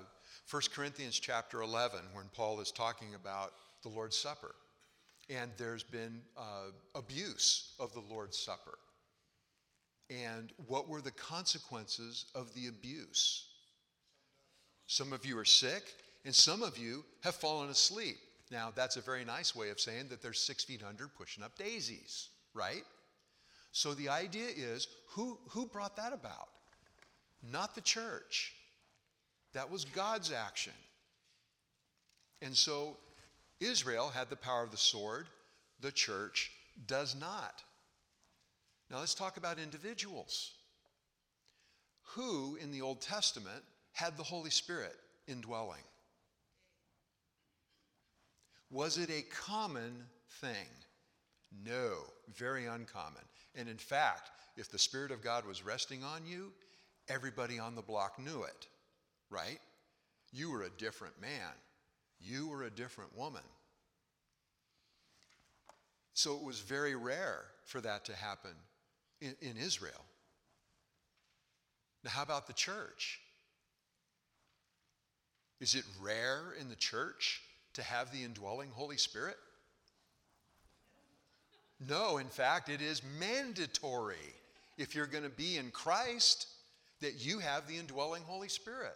[0.49, 4.55] 1 Corinthians chapter 11, when Paul is talking about the Lord's Supper.
[5.29, 8.77] And there's been uh, abuse of the Lord's Supper.
[10.11, 13.47] And what were the consequences of the abuse?
[14.87, 15.83] Some of you are sick,
[16.25, 18.17] and some of you have fallen asleep.
[18.51, 21.57] Now, that's a very nice way of saying that there's six feet under pushing up
[21.57, 22.83] daisies, right?
[23.71, 26.49] So the idea is who, who brought that about?
[27.41, 28.53] Not the church.
[29.53, 30.73] That was God's action.
[32.41, 32.97] And so
[33.61, 35.27] Israel had the power of the sword,
[35.79, 36.51] the church
[36.85, 37.63] does not.
[38.91, 40.51] Now let's talk about individuals.
[42.15, 43.63] Who in the Old Testament
[43.93, 44.95] had the Holy Spirit
[45.27, 45.83] indwelling?
[48.69, 50.03] Was it a common
[50.41, 50.67] thing?
[51.65, 51.93] No,
[52.35, 53.23] very uncommon.
[53.55, 56.51] And in fact, if the Spirit of God was resting on you,
[57.07, 58.67] everybody on the block knew it,
[59.29, 59.59] right?
[60.33, 61.51] You were a different man.
[62.19, 63.41] You were a different woman.
[66.13, 68.51] So it was very rare for that to happen
[69.21, 70.05] in, in Israel.
[72.03, 73.19] Now, how about the church?
[75.59, 77.41] Is it rare in the church
[77.73, 79.37] to have the indwelling Holy Spirit?
[81.87, 84.15] No, in fact, it is mandatory
[84.77, 86.47] if you're going to be in Christ
[87.01, 88.95] that you have the indwelling Holy Spirit.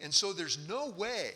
[0.00, 1.32] And so there's no way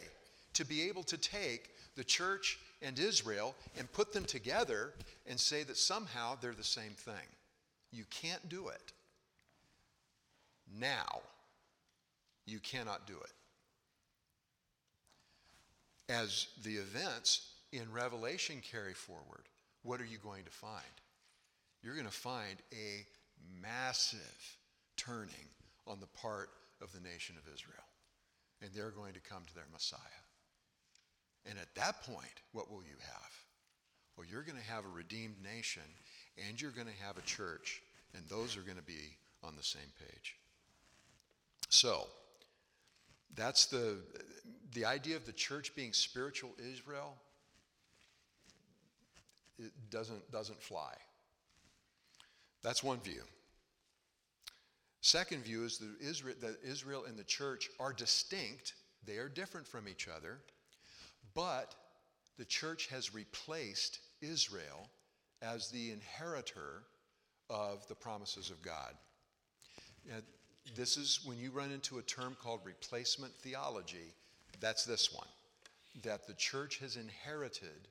[0.55, 4.93] to be able to take the church and Israel and put them together
[5.27, 7.15] and say that somehow they're the same thing.
[7.95, 8.93] You can't do it.
[10.79, 11.21] Now,
[12.45, 13.33] you cannot do it.
[16.13, 19.45] As the events in Revelation carry forward,
[19.83, 20.83] what are you going to find?
[21.83, 23.07] You're going to find a
[23.63, 24.59] massive
[24.97, 25.49] turning
[25.87, 26.51] on the part
[26.83, 27.85] of the nation of Israel.
[28.61, 30.01] And they're going to come to their Messiah.
[31.47, 33.31] And at that point, what will you have?
[34.17, 35.83] Well, you're going to have a redeemed nation
[36.49, 37.83] and you're going to have a church,
[38.15, 40.37] and those are going to be on the same page.
[41.69, 42.07] So,
[43.35, 43.97] that's the,
[44.73, 47.17] the idea of the church being spiritual Israel.
[49.59, 50.95] It doesn't, doesn't fly.
[52.63, 53.23] That's one view.
[55.01, 58.75] Second view is that Israel, that Israel and the church are distinct,
[59.05, 60.39] they are different from each other,
[61.35, 61.75] but
[62.39, 64.89] the church has replaced Israel
[65.45, 66.83] as the inheritor
[67.51, 68.95] of the promises of God.
[70.09, 70.17] Now,
[70.75, 74.15] this is when you run into a term called replacement theology,
[74.61, 75.29] that's this one
[76.03, 77.89] that the church has inherited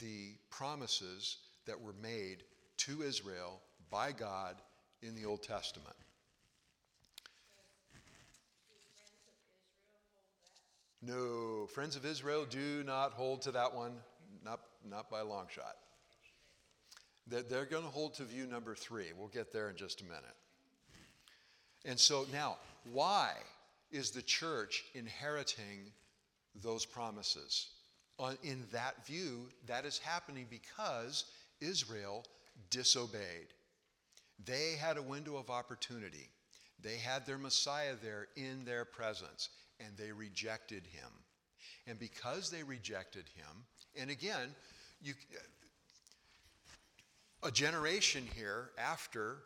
[0.00, 1.36] the promises
[1.66, 2.42] that were made
[2.76, 4.56] to Israel by God
[5.02, 5.94] in the Old Testament.
[11.00, 13.92] No, Friends of Israel do not hold to that one,
[14.44, 15.76] not, not by a long shot.
[17.30, 19.06] They're, going to hold to view number three.
[19.16, 20.36] We'll get there in just a minute.
[21.84, 22.56] And so now,
[22.92, 23.32] why
[23.90, 25.92] is the church inheriting
[26.62, 27.68] those promises?
[28.42, 31.26] in that view, that is happening because
[31.60, 32.24] Israel
[32.70, 33.54] disobeyed.
[34.44, 36.28] They had a window of opportunity.
[36.82, 39.50] They had their Messiah there in their presence
[39.80, 41.10] and they rejected him.
[41.86, 43.64] And because they rejected him,
[43.96, 44.54] and again,
[45.00, 45.14] you,
[47.42, 49.36] a generation here after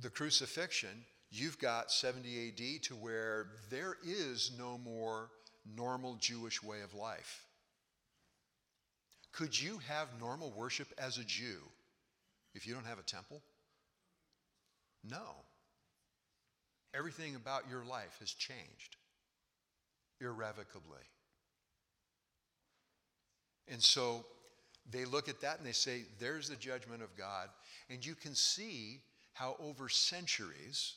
[0.00, 5.30] the crucifixion, you've got 70 AD to where there is no more
[5.74, 7.44] normal Jewish way of life.
[9.32, 11.58] Could you have normal worship as a Jew
[12.54, 13.42] if you don't have a temple?
[15.04, 15.44] No.
[16.94, 18.96] Everything about your life has changed
[20.20, 21.02] irrevocably.
[23.68, 24.24] And so
[24.90, 27.48] they look at that and they say, there's the judgment of God.
[27.90, 29.00] And you can see
[29.32, 30.94] how over centuries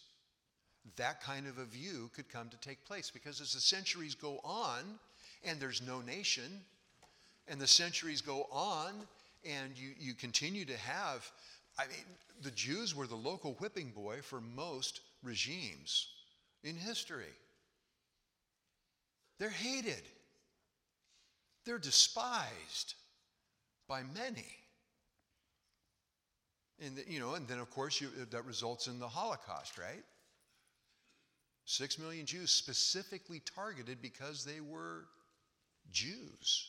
[0.95, 3.11] that kind of a view could come to take place.
[3.11, 4.83] Because as the centuries go on
[5.43, 6.61] and there's no nation,
[7.47, 8.93] and the centuries go on
[9.43, 11.29] and you, you continue to have,
[11.77, 12.05] I mean,
[12.41, 16.07] the Jews were the local whipping boy for most regimes
[16.63, 17.33] in history.
[19.39, 20.03] They're hated.
[21.65, 22.95] They're despised
[23.89, 24.45] by many.
[26.79, 30.03] And, you know, and then, of course, you, that results in the Holocaust, right?
[31.65, 35.07] Six million Jews specifically targeted because they were
[35.91, 36.67] Jews.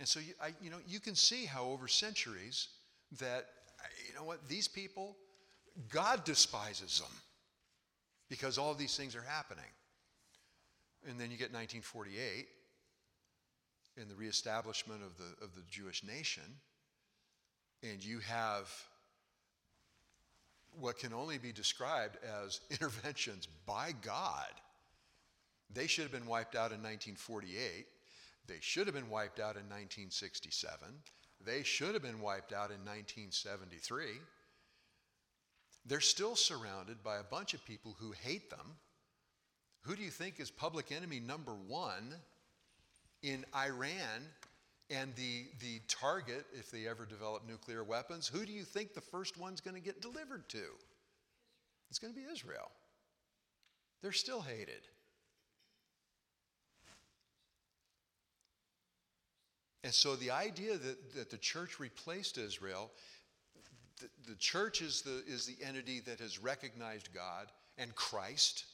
[0.00, 2.68] And so, you, I, you know, you can see how over centuries
[3.20, 3.46] that,
[4.08, 5.16] you know what, these people,
[5.90, 7.16] God despises them
[8.28, 9.64] because all these things are happening.
[11.08, 12.48] And then you get 1948
[14.00, 16.44] and the reestablishment of the, of the Jewish nation,
[17.82, 18.70] and you have
[20.78, 24.50] what can only be described as interventions by God.
[25.72, 27.86] They should have been wiped out in 1948.
[28.46, 30.88] They should have been wiped out in 1967.
[31.44, 34.06] They should have been wiped out in 1973.
[35.84, 38.76] They're still surrounded by a bunch of people who hate them
[39.88, 42.14] who do you think is public enemy number one
[43.22, 44.22] in Iran
[44.90, 48.26] and the, the target, if they ever develop nuclear weapons?
[48.26, 50.64] Who do you think the first one's going to get delivered to?
[51.90, 52.70] It's going to be Israel.
[54.02, 54.86] They're still hated.
[59.84, 62.90] And so the idea that, that the church replaced Israel,
[64.00, 67.46] the, the church is the, is the entity that has recognized God
[67.78, 68.64] and Christ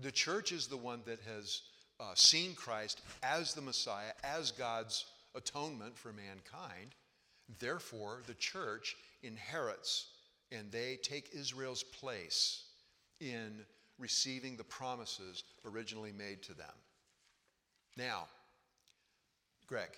[0.00, 1.62] the church is the one that has
[2.02, 6.94] uh, seen Christ as the Messiah, as God's atonement for mankind.
[7.58, 10.08] Therefore, the church inherits
[10.50, 12.64] and they take Israel's place
[13.20, 13.64] in
[13.98, 16.74] receiving the promises originally made to them.
[17.96, 18.24] Now,
[19.66, 19.90] Greg.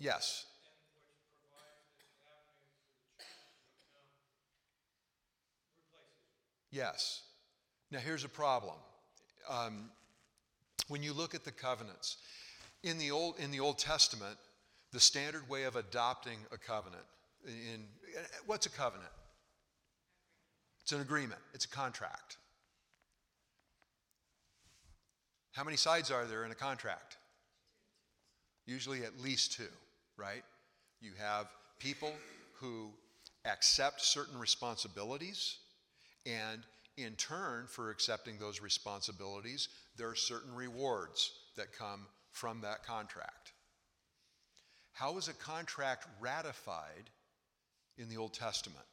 [0.00, 0.46] Yes.
[6.70, 7.22] Yes.
[7.90, 8.76] Now here's a problem.
[9.48, 9.90] Um,
[10.88, 12.16] when you look at the covenants,
[12.82, 14.38] in the Old, in the Old Testament,
[14.92, 17.04] the standard way of adopting a covenant,
[17.46, 17.84] in,
[18.46, 19.10] what's a covenant?
[20.80, 22.38] It's an agreement, it's a contract.
[25.52, 27.18] How many sides are there in a contract?
[28.64, 29.68] Usually at least two
[30.20, 30.42] right?
[31.00, 31.46] You have
[31.78, 32.12] people
[32.54, 32.90] who
[33.44, 35.56] accept certain responsibilities,
[36.26, 36.62] and
[36.96, 43.52] in turn, for accepting those responsibilities, there are certain rewards that come from that contract.
[44.92, 47.10] How is a contract ratified
[47.96, 48.84] in the Old Testament?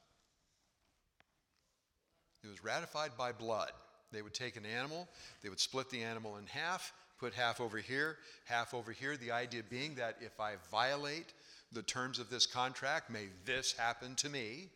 [2.43, 3.71] It was ratified by blood.
[4.13, 5.09] They would take an animal,
[5.43, 9.17] they would split the animal in half, put half over here, half over here.
[9.17, 11.33] The idea being that if I violate
[11.71, 14.69] the terms of this contract, may this happen to me.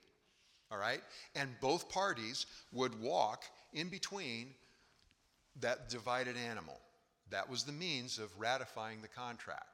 [0.71, 1.01] All right?
[1.35, 4.47] And both parties would walk in between
[5.59, 6.79] that divided animal.
[7.29, 9.65] That was the means of ratifying the contract.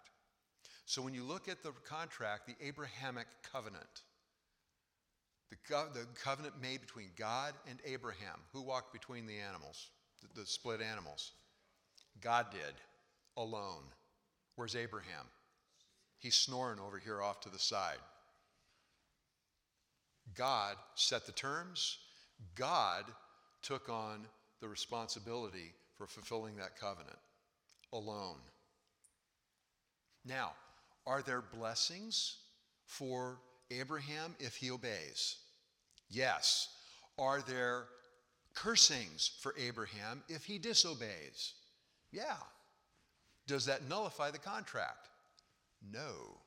[0.86, 4.02] So when you look at the contract, the Abrahamic covenant,
[5.50, 9.90] the, co- the covenant made between God and Abraham, who walked between the animals,
[10.22, 11.34] the, the split animals?
[12.22, 12.74] God did
[13.36, 13.84] alone.
[14.56, 15.26] Where's Abraham?
[16.18, 18.00] He's snoring over here off to the side.
[20.36, 21.98] God set the terms.
[22.56, 23.06] God
[23.62, 24.26] took on
[24.62, 27.18] the responsibility for fulfilling that covenant
[27.94, 28.38] alone.
[30.26, 30.52] Now,
[31.06, 32.38] are there blessings
[32.86, 33.40] for
[33.72, 35.38] Abraham if he obeys?
[36.10, 36.70] Yes.
[37.18, 37.86] Are there
[38.54, 41.54] cursings for Abraham if he disobeys?
[42.12, 42.36] Yeah.
[43.48, 45.10] Does that nullify the contract?
[45.94, 46.38] No,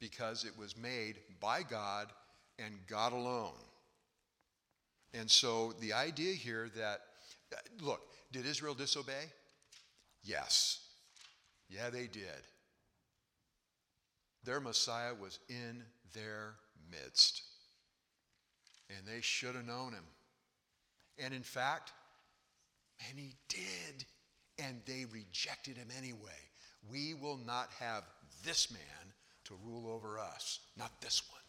[0.00, 2.08] because it was made by God
[2.58, 3.52] and God alone.
[5.14, 7.00] And so the idea here that,
[7.80, 9.30] look, did Israel disobey?
[10.22, 10.80] Yes.
[11.68, 12.42] Yeah, they did.
[14.44, 15.82] Their Messiah was in
[16.12, 16.54] their
[16.90, 17.42] midst.
[18.90, 20.04] And they should have known him.
[21.18, 21.92] And in fact,
[22.98, 24.04] he did
[24.58, 26.40] and they rejected him anyway.
[26.90, 28.04] We will not have
[28.44, 28.80] this man
[29.44, 31.40] to rule over us, not this one.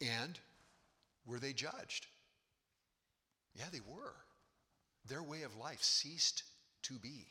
[0.00, 0.38] And
[1.26, 2.06] were they judged?
[3.54, 4.14] Yeah, they were.
[5.08, 6.44] Their way of life ceased
[6.82, 7.26] to be.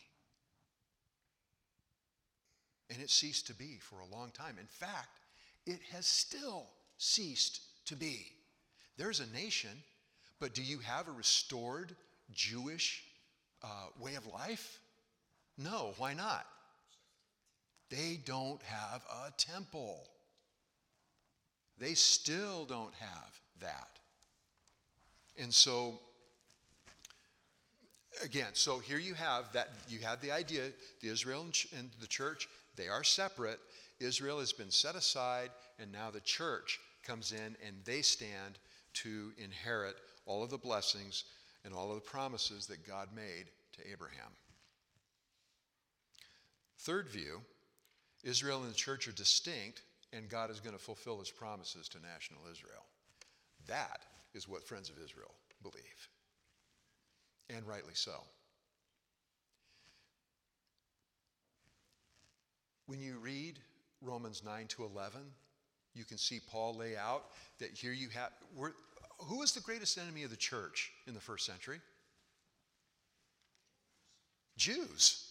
[2.91, 4.57] And it ceased to be for a long time.
[4.59, 5.19] In fact,
[5.65, 8.27] it has still ceased to be.
[8.97, 9.71] There's a nation
[10.39, 11.95] but do you have a restored
[12.33, 13.03] Jewish
[13.63, 14.79] uh, way of life?
[15.57, 16.45] No, why not?
[17.89, 20.07] They don't have a temple.
[21.77, 23.99] They still don't have that.
[25.37, 25.99] And so,
[28.23, 30.63] again, so here you have that, you have the idea,
[31.01, 31.45] the Israel
[31.77, 33.59] and the church, they are separate.
[33.99, 38.59] Israel has been set aside, and now the church comes in and they stand
[38.93, 39.95] to inherit
[40.29, 41.25] all of the blessings
[41.65, 44.31] and all of the promises that God made to Abraham.
[46.77, 47.41] Third view
[48.23, 49.81] Israel and the church are distinct,
[50.13, 52.83] and God is going to fulfill his promises to national Israel.
[53.67, 54.01] That
[54.33, 56.09] is what Friends of Israel believe,
[57.49, 58.21] and rightly so.
[62.87, 63.59] When you read
[64.01, 65.21] Romans 9 to 11,
[65.93, 67.25] you can see Paul lay out
[67.59, 68.31] that here you have,
[69.19, 71.79] who was the greatest enemy of the church in the first century?
[74.57, 75.25] Jews.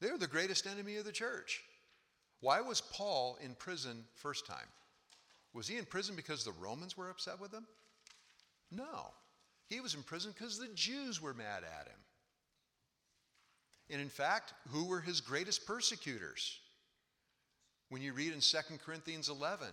[0.00, 1.62] They were the greatest enemy of the church.
[2.40, 4.68] Why was Paul in prison first time?
[5.54, 7.66] Was he in prison because the Romans were upset with him?
[8.70, 9.12] No.
[9.68, 11.98] He was in prison because the Jews were mad at him.
[13.90, 16.58] And in fact, who were his greatest persecutors?
[17.88, 19.68] When you read in 2 Corinthians 11,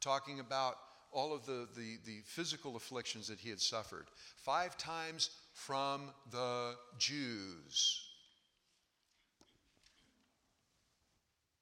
[0.00, 0.76] talking about
[1.14, 4.06] all of the, the, the physical afflictions that he had suffered.
[4.36, 8.08] Five times from the Jews.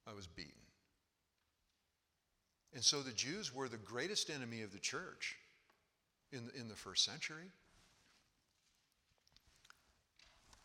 [0.09, 0.53] I was beaten.
[2.75, 5.37] And so the Jews were the greatest enemy of the church
[6.33, 7.45] in, in the first century.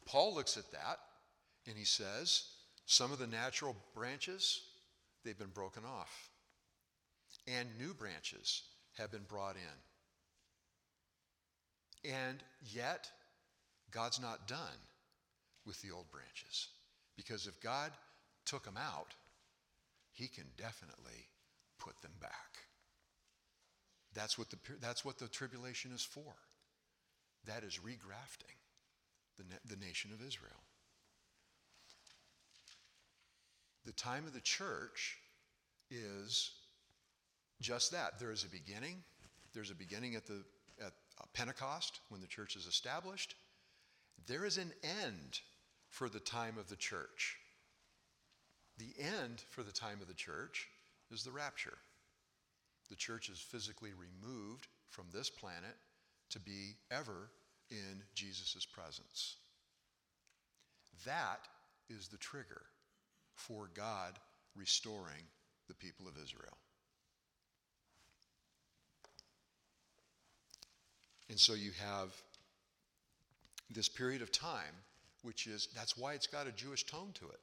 [0.05, 0.99] Paul looks at that
[1.67, 2.45] and he says,
[2.85, 4.61] some of the natural branches,
[5.25, 6.29] they've been broken off.
[7.45, 8.63] And new branches
[8.97, 9.61] have been brought in.
[12.11, 12.43] And
[12.73, 13.09] yet,
[13.91, 14.79] God's not done
[15.65, 16.67] with the old branches.
[17.15, 17.91] Because if God
[18.45, 19.13] took them out,
[20.13, 21.27] he can definitely
[21.79, 22.31] put them back.
[24.13, 26.33] That's what the, that's what the tribulation is for.
[27.45, 28.55] That is regrafting
[29.37, 30.63] the, the nation of Israel.
[33.85, 35.17] The time of the church
[35.89, 36.51] is
[37.62, 38.20] just that.
[38.20, 39.03] There is a beginning.
[39.53, 40.43] There's a beginning at the
[40.84, 40.93] at
[41.34, 43.36] Pentecost when the church is established.
[44.28, 45.39] There is an end
[45.89, 47.38] for the time of the church.
[48.78, 50.68] The end for the time of the church
[51.12, 51.78] is the rapture.
[52.89, 55.76] The church is physically removed from this planet
[56.30, 57.30] to be ever
[57.70, 59.38] in Jesus' presence.
[61.05, 61.47] That
[61.89, 62.62] is the trigger
[63.34, 64.20] for God
[64.55, 65.24] restoring
[65.68, 66.58] the people of Israel.
[71.30, 72.09] And so you have
[73.69, 74.73] this period of time,
[75.23, 77.39] which is, that's why it's got a Jewish tone to it,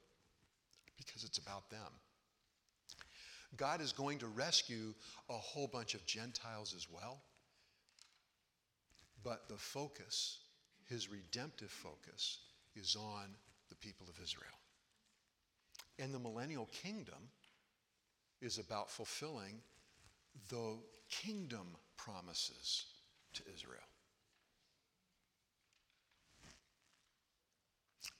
[0.97, 1.79] because it's about them.
[3.57, 4.93] God is going to rescue
[5.29, 7.21] a whole bunch of Gentiles as well.
[9.23, 10.39] But the focus,
[10.89, 12.39] his redemptive focus,
[12.75, 13.29] is on
[13.69, 14.45] the people of Israel.
[15.99, 17.29] And the millennial kingdom
[18.41, 19.61] is about fulfilling
[20.49, 20.77] the
[21.09, 21.67] kingdom
[21.97, 22.85] promises
[23.35, 23.79] to Israel.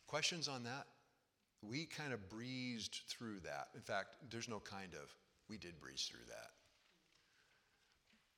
[0.07, 0.85] Questions on that?
[1.61, 3.69] We kind of breezed through that.
[3.75, 5.13] In fact, there's no kind of,
[5.49, 6.51] we did breeze through that.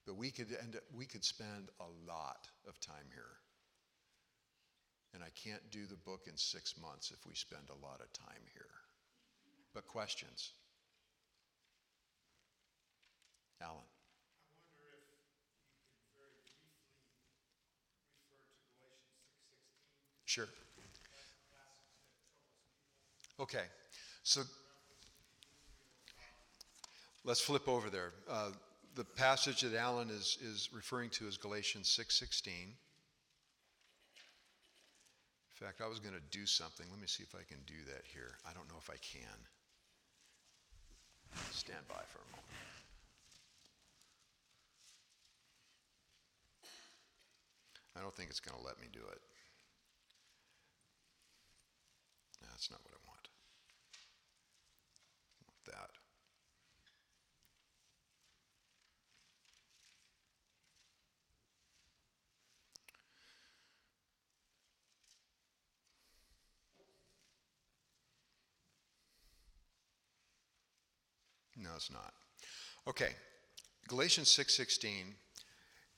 [0.05, 3.35] But we could end up, we could spend a lot of time here.
[5.13, 8.13] And I can't do the book in six months if we spend a lot of
[8.13, 8.71] time here.
[9.73, 10.51] But questions?
[13.61, 13.96] Alan.
[20.27, 20.47] Sure.
[23.39, 23.63] Okay,
[24.23, 24.41] so
[27.23, 28.11] let's flip over there.
[28.29, 28.49] Uh,
[28.95, 32.47] the passage that Alan is, is referring to is Galatians 6.16.
[32.49, 32.75] In
[35.53, 36.85] fact, I was going to do something.
[36.91, 38.35] Let me see if I can do that here.
[38.45, 39.37] I don't know if I can.
[41.51, 42.43] Stand by for a moment.
[47.95, 49.21] I don't think it's going to let me do it.
[52.41, 53.27] That's not what I want.
[55.33, 55.89] I want that.
[71.57, 72.13] No, it's not.
[72.87, 73.15] Okay.
[73.87, 75.15] Galatians 6:16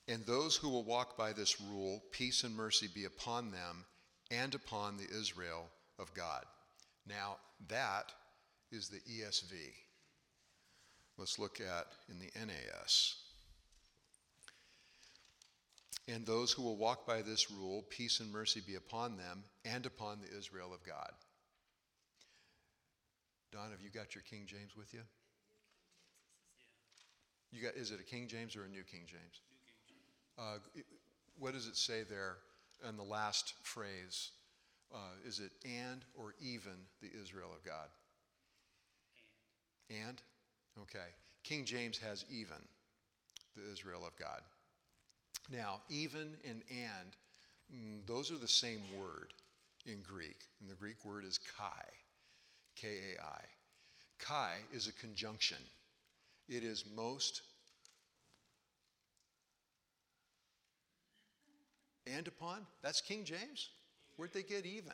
[0.08, 3.84] and those who will walk by this rule peace and mercy be upon them
[4.30, 5.70] and upon the Israel
[6.00, 6.44] of God.
[7.06, 7.36] Now,
[7.68, 8.12] that
[8.72, 9.54] is the ESV.
[11.18, 13.16] Let's look at in the NAS.
[16.08, 19.86] And those who will walk by this rule, peace and mercy be upon them and
[19.86, 21.10] upon the Israel of God.
[23.52, 25.00] Don, have you got your King James with you?
[27.52, 29.40] You got, is it a King James or a New King James?
[29.50, 30.38] New King James.
[30.38, 30.82] Uh,
[31.38, 32.36] what does it say there
[32.88, 34.30] in the last phrase?
[34.92, 37.88] Uh, is it and or even the Israel of God?
[39.88, 40.06] And.
[40.06, 40.22] And?
[40.82, 41.08] Okay.
[41.42, 42.56] King James has even,
[43.56, 44.40] the Israel of God.
[45.50, 47.16] Now, even and and,
[47.74, 49.32] mm, those are the same word
[49.86, 50.36] in Greek.
[50.60, 51.86] And the Greek word is kai,
[52.76, 53.40] K A I.
[54.18, 55.56] Kai is a conjunction.
[56.48, 57.42] It is most
[62.06, 62.66] and upon.
[62.82, 63.70] That's King James.
[64.20, 64.92] Where'd they get even?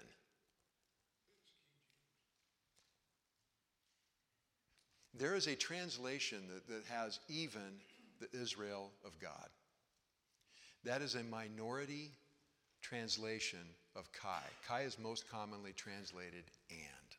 [5.18, 7.80] There is a translation that, that has even
[8.20, 9.48] the Israel of God.
[10.84, 12.12] That is a minority
[12.82, 13.58] translation
[13.96, 14.44] of Kai.
[14.68, 17.16] Kai is most commonly translated and.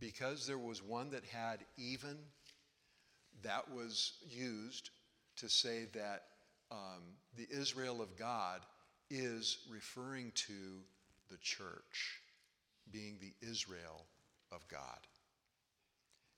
[0.00, 2.16] Because there was one that had even,
[3.42, 4.88] that was used
[5.36, 6.22] to say that
[6.70, 7.02] um,
[7.36, 8.62] the Israel of God
[9.12, 10.80] is referring to
[11.30, 12.20] the church
[12.90, 14.06] being the Israel
[14.50, 14.98] of God.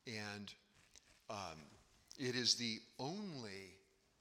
[0.06, 0.52] And
[1.30, 1.60] um,
[2.18, 3.76] it is the only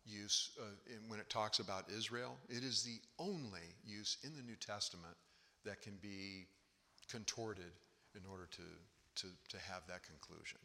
[0.05, 0.65] use, uh,
[1.07, 5.15] when it talks about Israel, it is the only use in the New Testament
[5.65, 6.45] that can be
[7.09, 7.71] contorted
[8.15, 8.61] in order to,
[9.15, 10.59] to, to have that conclusion.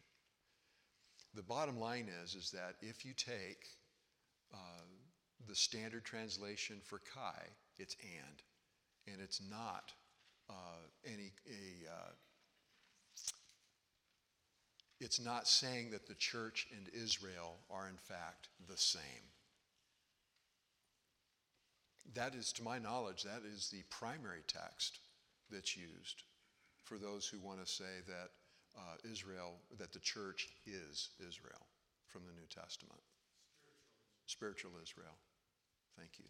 [1.34, 3.66] The bottom line is, is that if you take
[5.48, 7.46] the standard translation for Kai,
[7.78, 8.42] it's and,
[9.12, 9.92] and it's not
[10.50, 11.90] uh, any a.
[11.90, 12.12] Uh,
[15.00, 19.02] it's not saying that the church and Israel are in fact the same.
[22.14, 24.98] That is, to my knowledge, that is the primary text
[25.52, 26.24] that's used
[26.84, 28.30] for those who want to say that
[28.76, 31.66] uh, Israel, that the church is Israel
[32.08, 33.00] from the New Testament.
[34.26, 35.14] Spiritual, Spiritual Israel.
[35.98, 36.24] Thank you.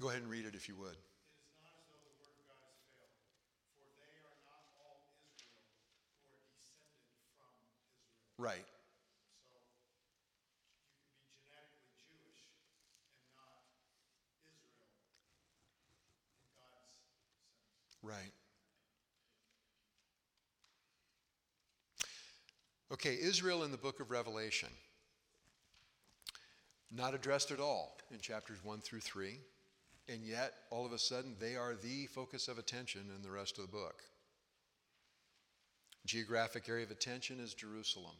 [0.00, 0.96] Go ahead and read it if you would.
[8.38, 8.64] Right.
[9.36, 9.68] So you can
[11.12, 14.32] be genetically Jewish and not Israel
[16.40, 17.20] in God's sense.
[18.00, 18.39] Right.
[22.92, 24.68] Okay, Israel in the book of Revelation.
[26.90, 29.38] Not addressed at all in chapters 1 through 3,
[30.08, 33.58] and yet all of a sudden they are the focus of attention in the rest
[33.58, 34.02] of the book.
[36.04, 38.16] Geographic area of attention is Jerusalem.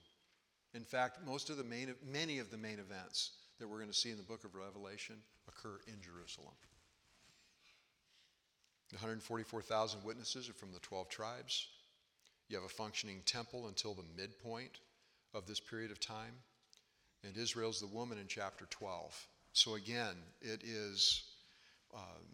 [0.73, 3.97] In fact, most of the main, many of the main events that we're going to
[3.97, 5.17] see in the book of Revelation
[5.49, 6.55] occur in Jerusalem.
[8.93, 11.67] 144,000 witnesses are from the 12 tribes.
[12.51, 14.81] You have a functioning temple until the midpoint
[15.33, 16.35] of this period of time.
[17.23, 19.29] And Israel's the woman in chapter 12.
[19.53, 21.23] So again, it is
[21.95, 22.25] um,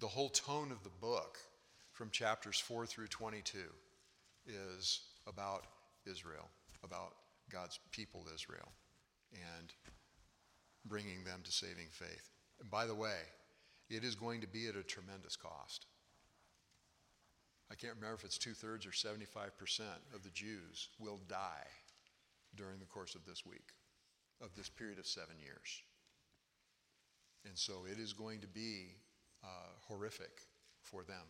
[0.00, 1.36] the whole tone of the book
[1.92, 3.58] from chapters 4 through 22
[4.46, 5.64] is about
[6.10, 6.48] Israel,
[6.82, 7.14] about
[7.52, 8.72] God's people, Israel,
[9.34, 9.70] and
[10.86, 12.30] bringing them to saving faith.
[12.60, 13.18] And by the way,
[13.90, 15.84] it is going to be at a tremendous cost.
[17.70, 19.20] I can't remember if it's two thirds or 75%
[20.14, 21.66] of the Jews will die
[22.54, 23.72] during the course of this week,
[24.40, 25.82] of this period of seven years.
[27.44, 28.94] And so it is going to be
[29.44, 29.48] uh,
[29.88, 30.42] horrific
[30.82, 31.26] for them.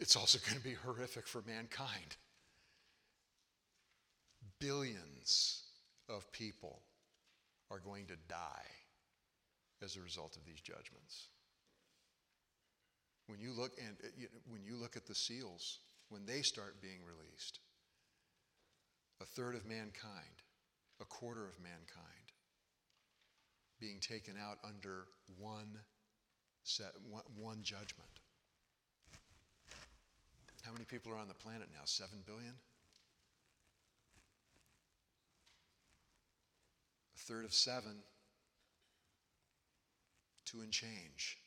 [0.00, 2.16] It's also going to be horrific for mankind
[4.64, 5.62] billions
[6.08, 6.80] of people
[7.70, 8.66] are going to die
[9.82, 11.28] as a result of these judgments.
[13.26, 17.00] When you look and uh, when you look at the seals, when they start being
[17.06, 17.60] released,
[19.20, 20.42] a third of mankind,
[21.00, 22.32] a quarter of mankind,
[23.80, 25.06] being taken out under
[25.38, 25.78] one
[26.64, 28.10] set, one, one judgment.
[30.64, 31.82] How many people are on the planet now?
[31.84, 32.54] Seven billion?
[37.14, 37.96] A third of seven,
[40.46, 41.38] two and change.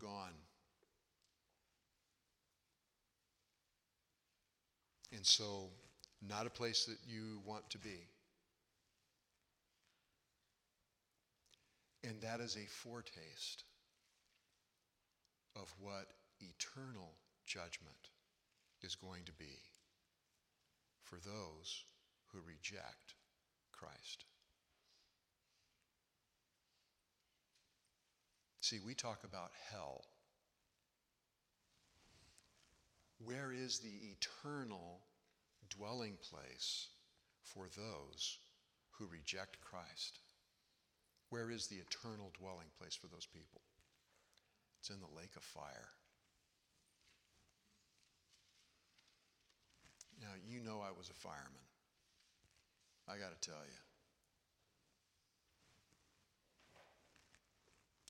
[0.00, 0.34] Gone.
[5.12, 5.68] And so,
[6.26, 8.06] not a place that you want to be.
[12.04, 13.64] And that is a foretaste
[15.56, 16.06] of what
[16.40, 17.12] eternal
[17.46, 18.10] judgment
[18.82, 19.58] is going to be
[21.02, 21.84] for those
[22.32, 23.14] who reject
[23.72, 24.24] Christ.
[28.70, 30.04] See, we talk about hell.
[33.18, 35.00] Where is the eternal
[35.68, 36.86] dwelling place
[37.42, 38.38] for those
[38.92, 40.20] who reject Christ?
[41.30, 43.60] Where is the eternal dwelling place for those people?
[44.78, 45.88] It's in the lake of fire.
[50.20, 51.66] Now, you know I was a fireman.
[53.08, 53.89] I got to tell you,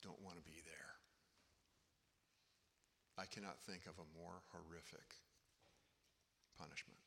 [0.02, 0.92] don't want to be there.
[3.18, 5.16] I cannot think of a more horrific
[6.58, 7.00] punishment.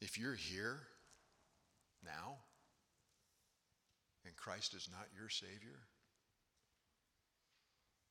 [0.00, 0.80] If you're here
[2.04, 2.36] now
[4.26, 5.80] and Christ is not your Savior,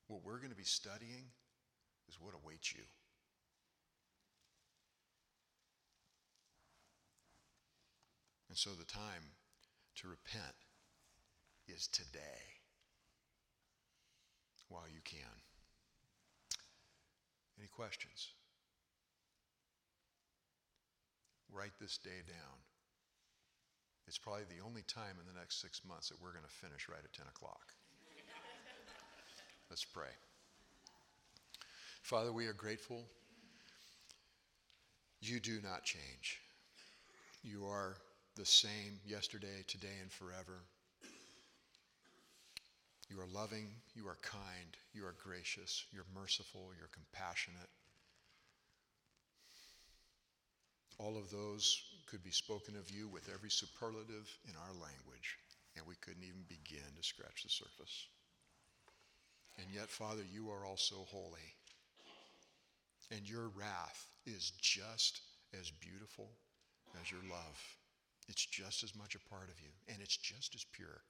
[0.07, 1.25] what we're going to be studying
[2.09, 2.83] is what awaits you.
[8.53, 9.33] And so the time
[9.95, 10.53] to repent
[11.67, 12.53] is today.
[14.69, 15.41] while you can.
[17.57, 18.29] Any questions?
[21.51, 22.57] Write this day down.
[24.07, 26.87] It's probably the only time in the next six months that we're going to finish
[26.87, 27.73] right at 10 o'clock.
[29.71, 30.13] Let's pray.
[32.03, 33.01] Father, we are grateful.
[35.21, 36.37] You do not change.
[37.41, 37.97] You are
[38.35, 40.63] the same yesterday, today, and forever.
[43.09, 47.69] You are loving, you are kind, you are gracious, you're merciful, you're compassionate.
[50.97, 55.37] All of those could be spoken of you with every superlative in our language,
[55.75, 58.07] and we couldn't even begin to scratch the surface.
[59.57, 61.53] And yet, Father, you are also holy.
[63.11, 65.21] And your wrath is just
[65.59, 66.29] as beautiful
[66.99, 67.59] as your love.
[68.29, 71.01] It's just as much a part of you, and it's just as pure.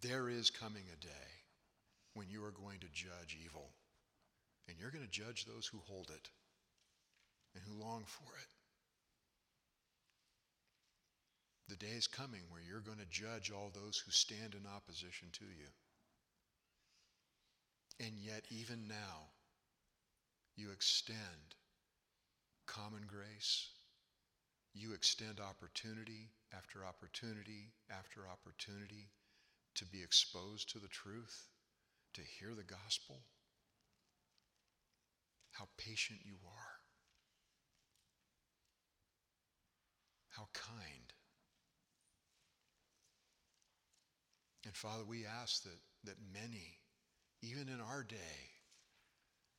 [0.00, 1.30] There is coming a day
[2.14, 3.70] when you are going to judge evil,
[4.68, 6.28] and you're going to judge those who hold it
[7.54, 8.48] and who long for it.
[11.68, 15.28] The day is coming where you're going to judge all those who stand in opposition
[15.32, 15.70] to you.
[18.00, 19.30] And yet, even now,
[20.56, 21.56] you extend
[22.66, 23.68] common grace.
[24.74, 29.10] You extend opportunity after opportunity after opportunity
[29.74, 31.48] to be exposed to the truth,
[32.14, 33.20] to hear the gospel.
[35.52, 36.72] How patient you are.
[40.30, 41.12] How kind.
[44.64, 46.78] And Father, we ask that, that many,
[47.42, 48.16] even in our day,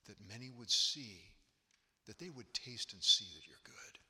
[0.08, 1.22] that many would see,
[2.08, 4.03] that they would taste and see that you're good.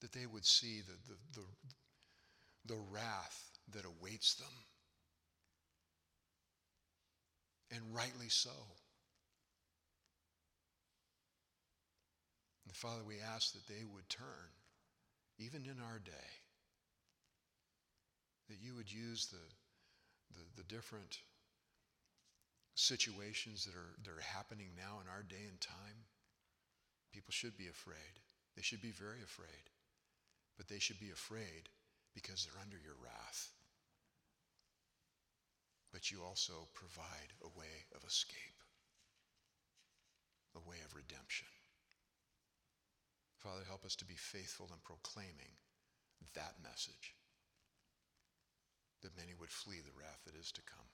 [0.00, 4.52] That they would see the, the, the, the wrath that awaits them.
[7.70, 8.50] And rightly so.
[12.66, 14.50] And Father, we ask that they would turn,
[15.38, 16.30] even in our day,
[18.48, 21.18] that you would use the, the, the different
[22.74, 26.04] situations that are, that are happening now in our day and time.
[27.12, 28.18] People should be afraid.
[28.56, 29.70] They should be very afraid.
[30.56, 31.68] But they should be afraid
[32.14, 33.50] because they're under your wrath.
[35.92, 38.62] But you also provide a way of escape,
[40.56, 41.48] a way of redemption.
[43.38, 45.54] Father, help us to be faithful in proclaiming
[46.34, 47.14] that message,
[49.02, 50.88] that many would flee the wrath that is to come.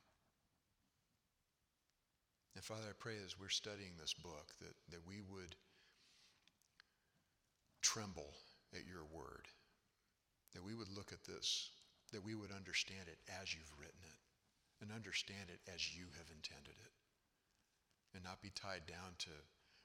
[2.55, 5.55] And Father, I pray as we're studying this book that, that we would
[7.81, 8.35] tremble
[8.75, 9.49] at your word,
[10.55, 11.71] that we would look at this,
[12.13, 14.19] that we would understand it as you've written it,
[14.81, 16.95] and understand it as you have intended it,
[18.15, 19.35] and not be tied down to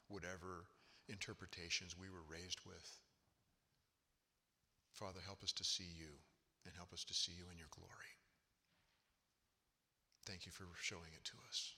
[0.07, 0.69] whatever
[1.09, 2.86] interpretations we were raised with.
[4.93, 6.17] Father, help us to see you
[6.65, 8.13] and help us to see you in your glory.
[10.25, 11.75] Thank you for showing it to us.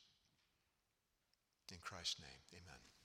[1.72, 2.97] In Christ's name, amen.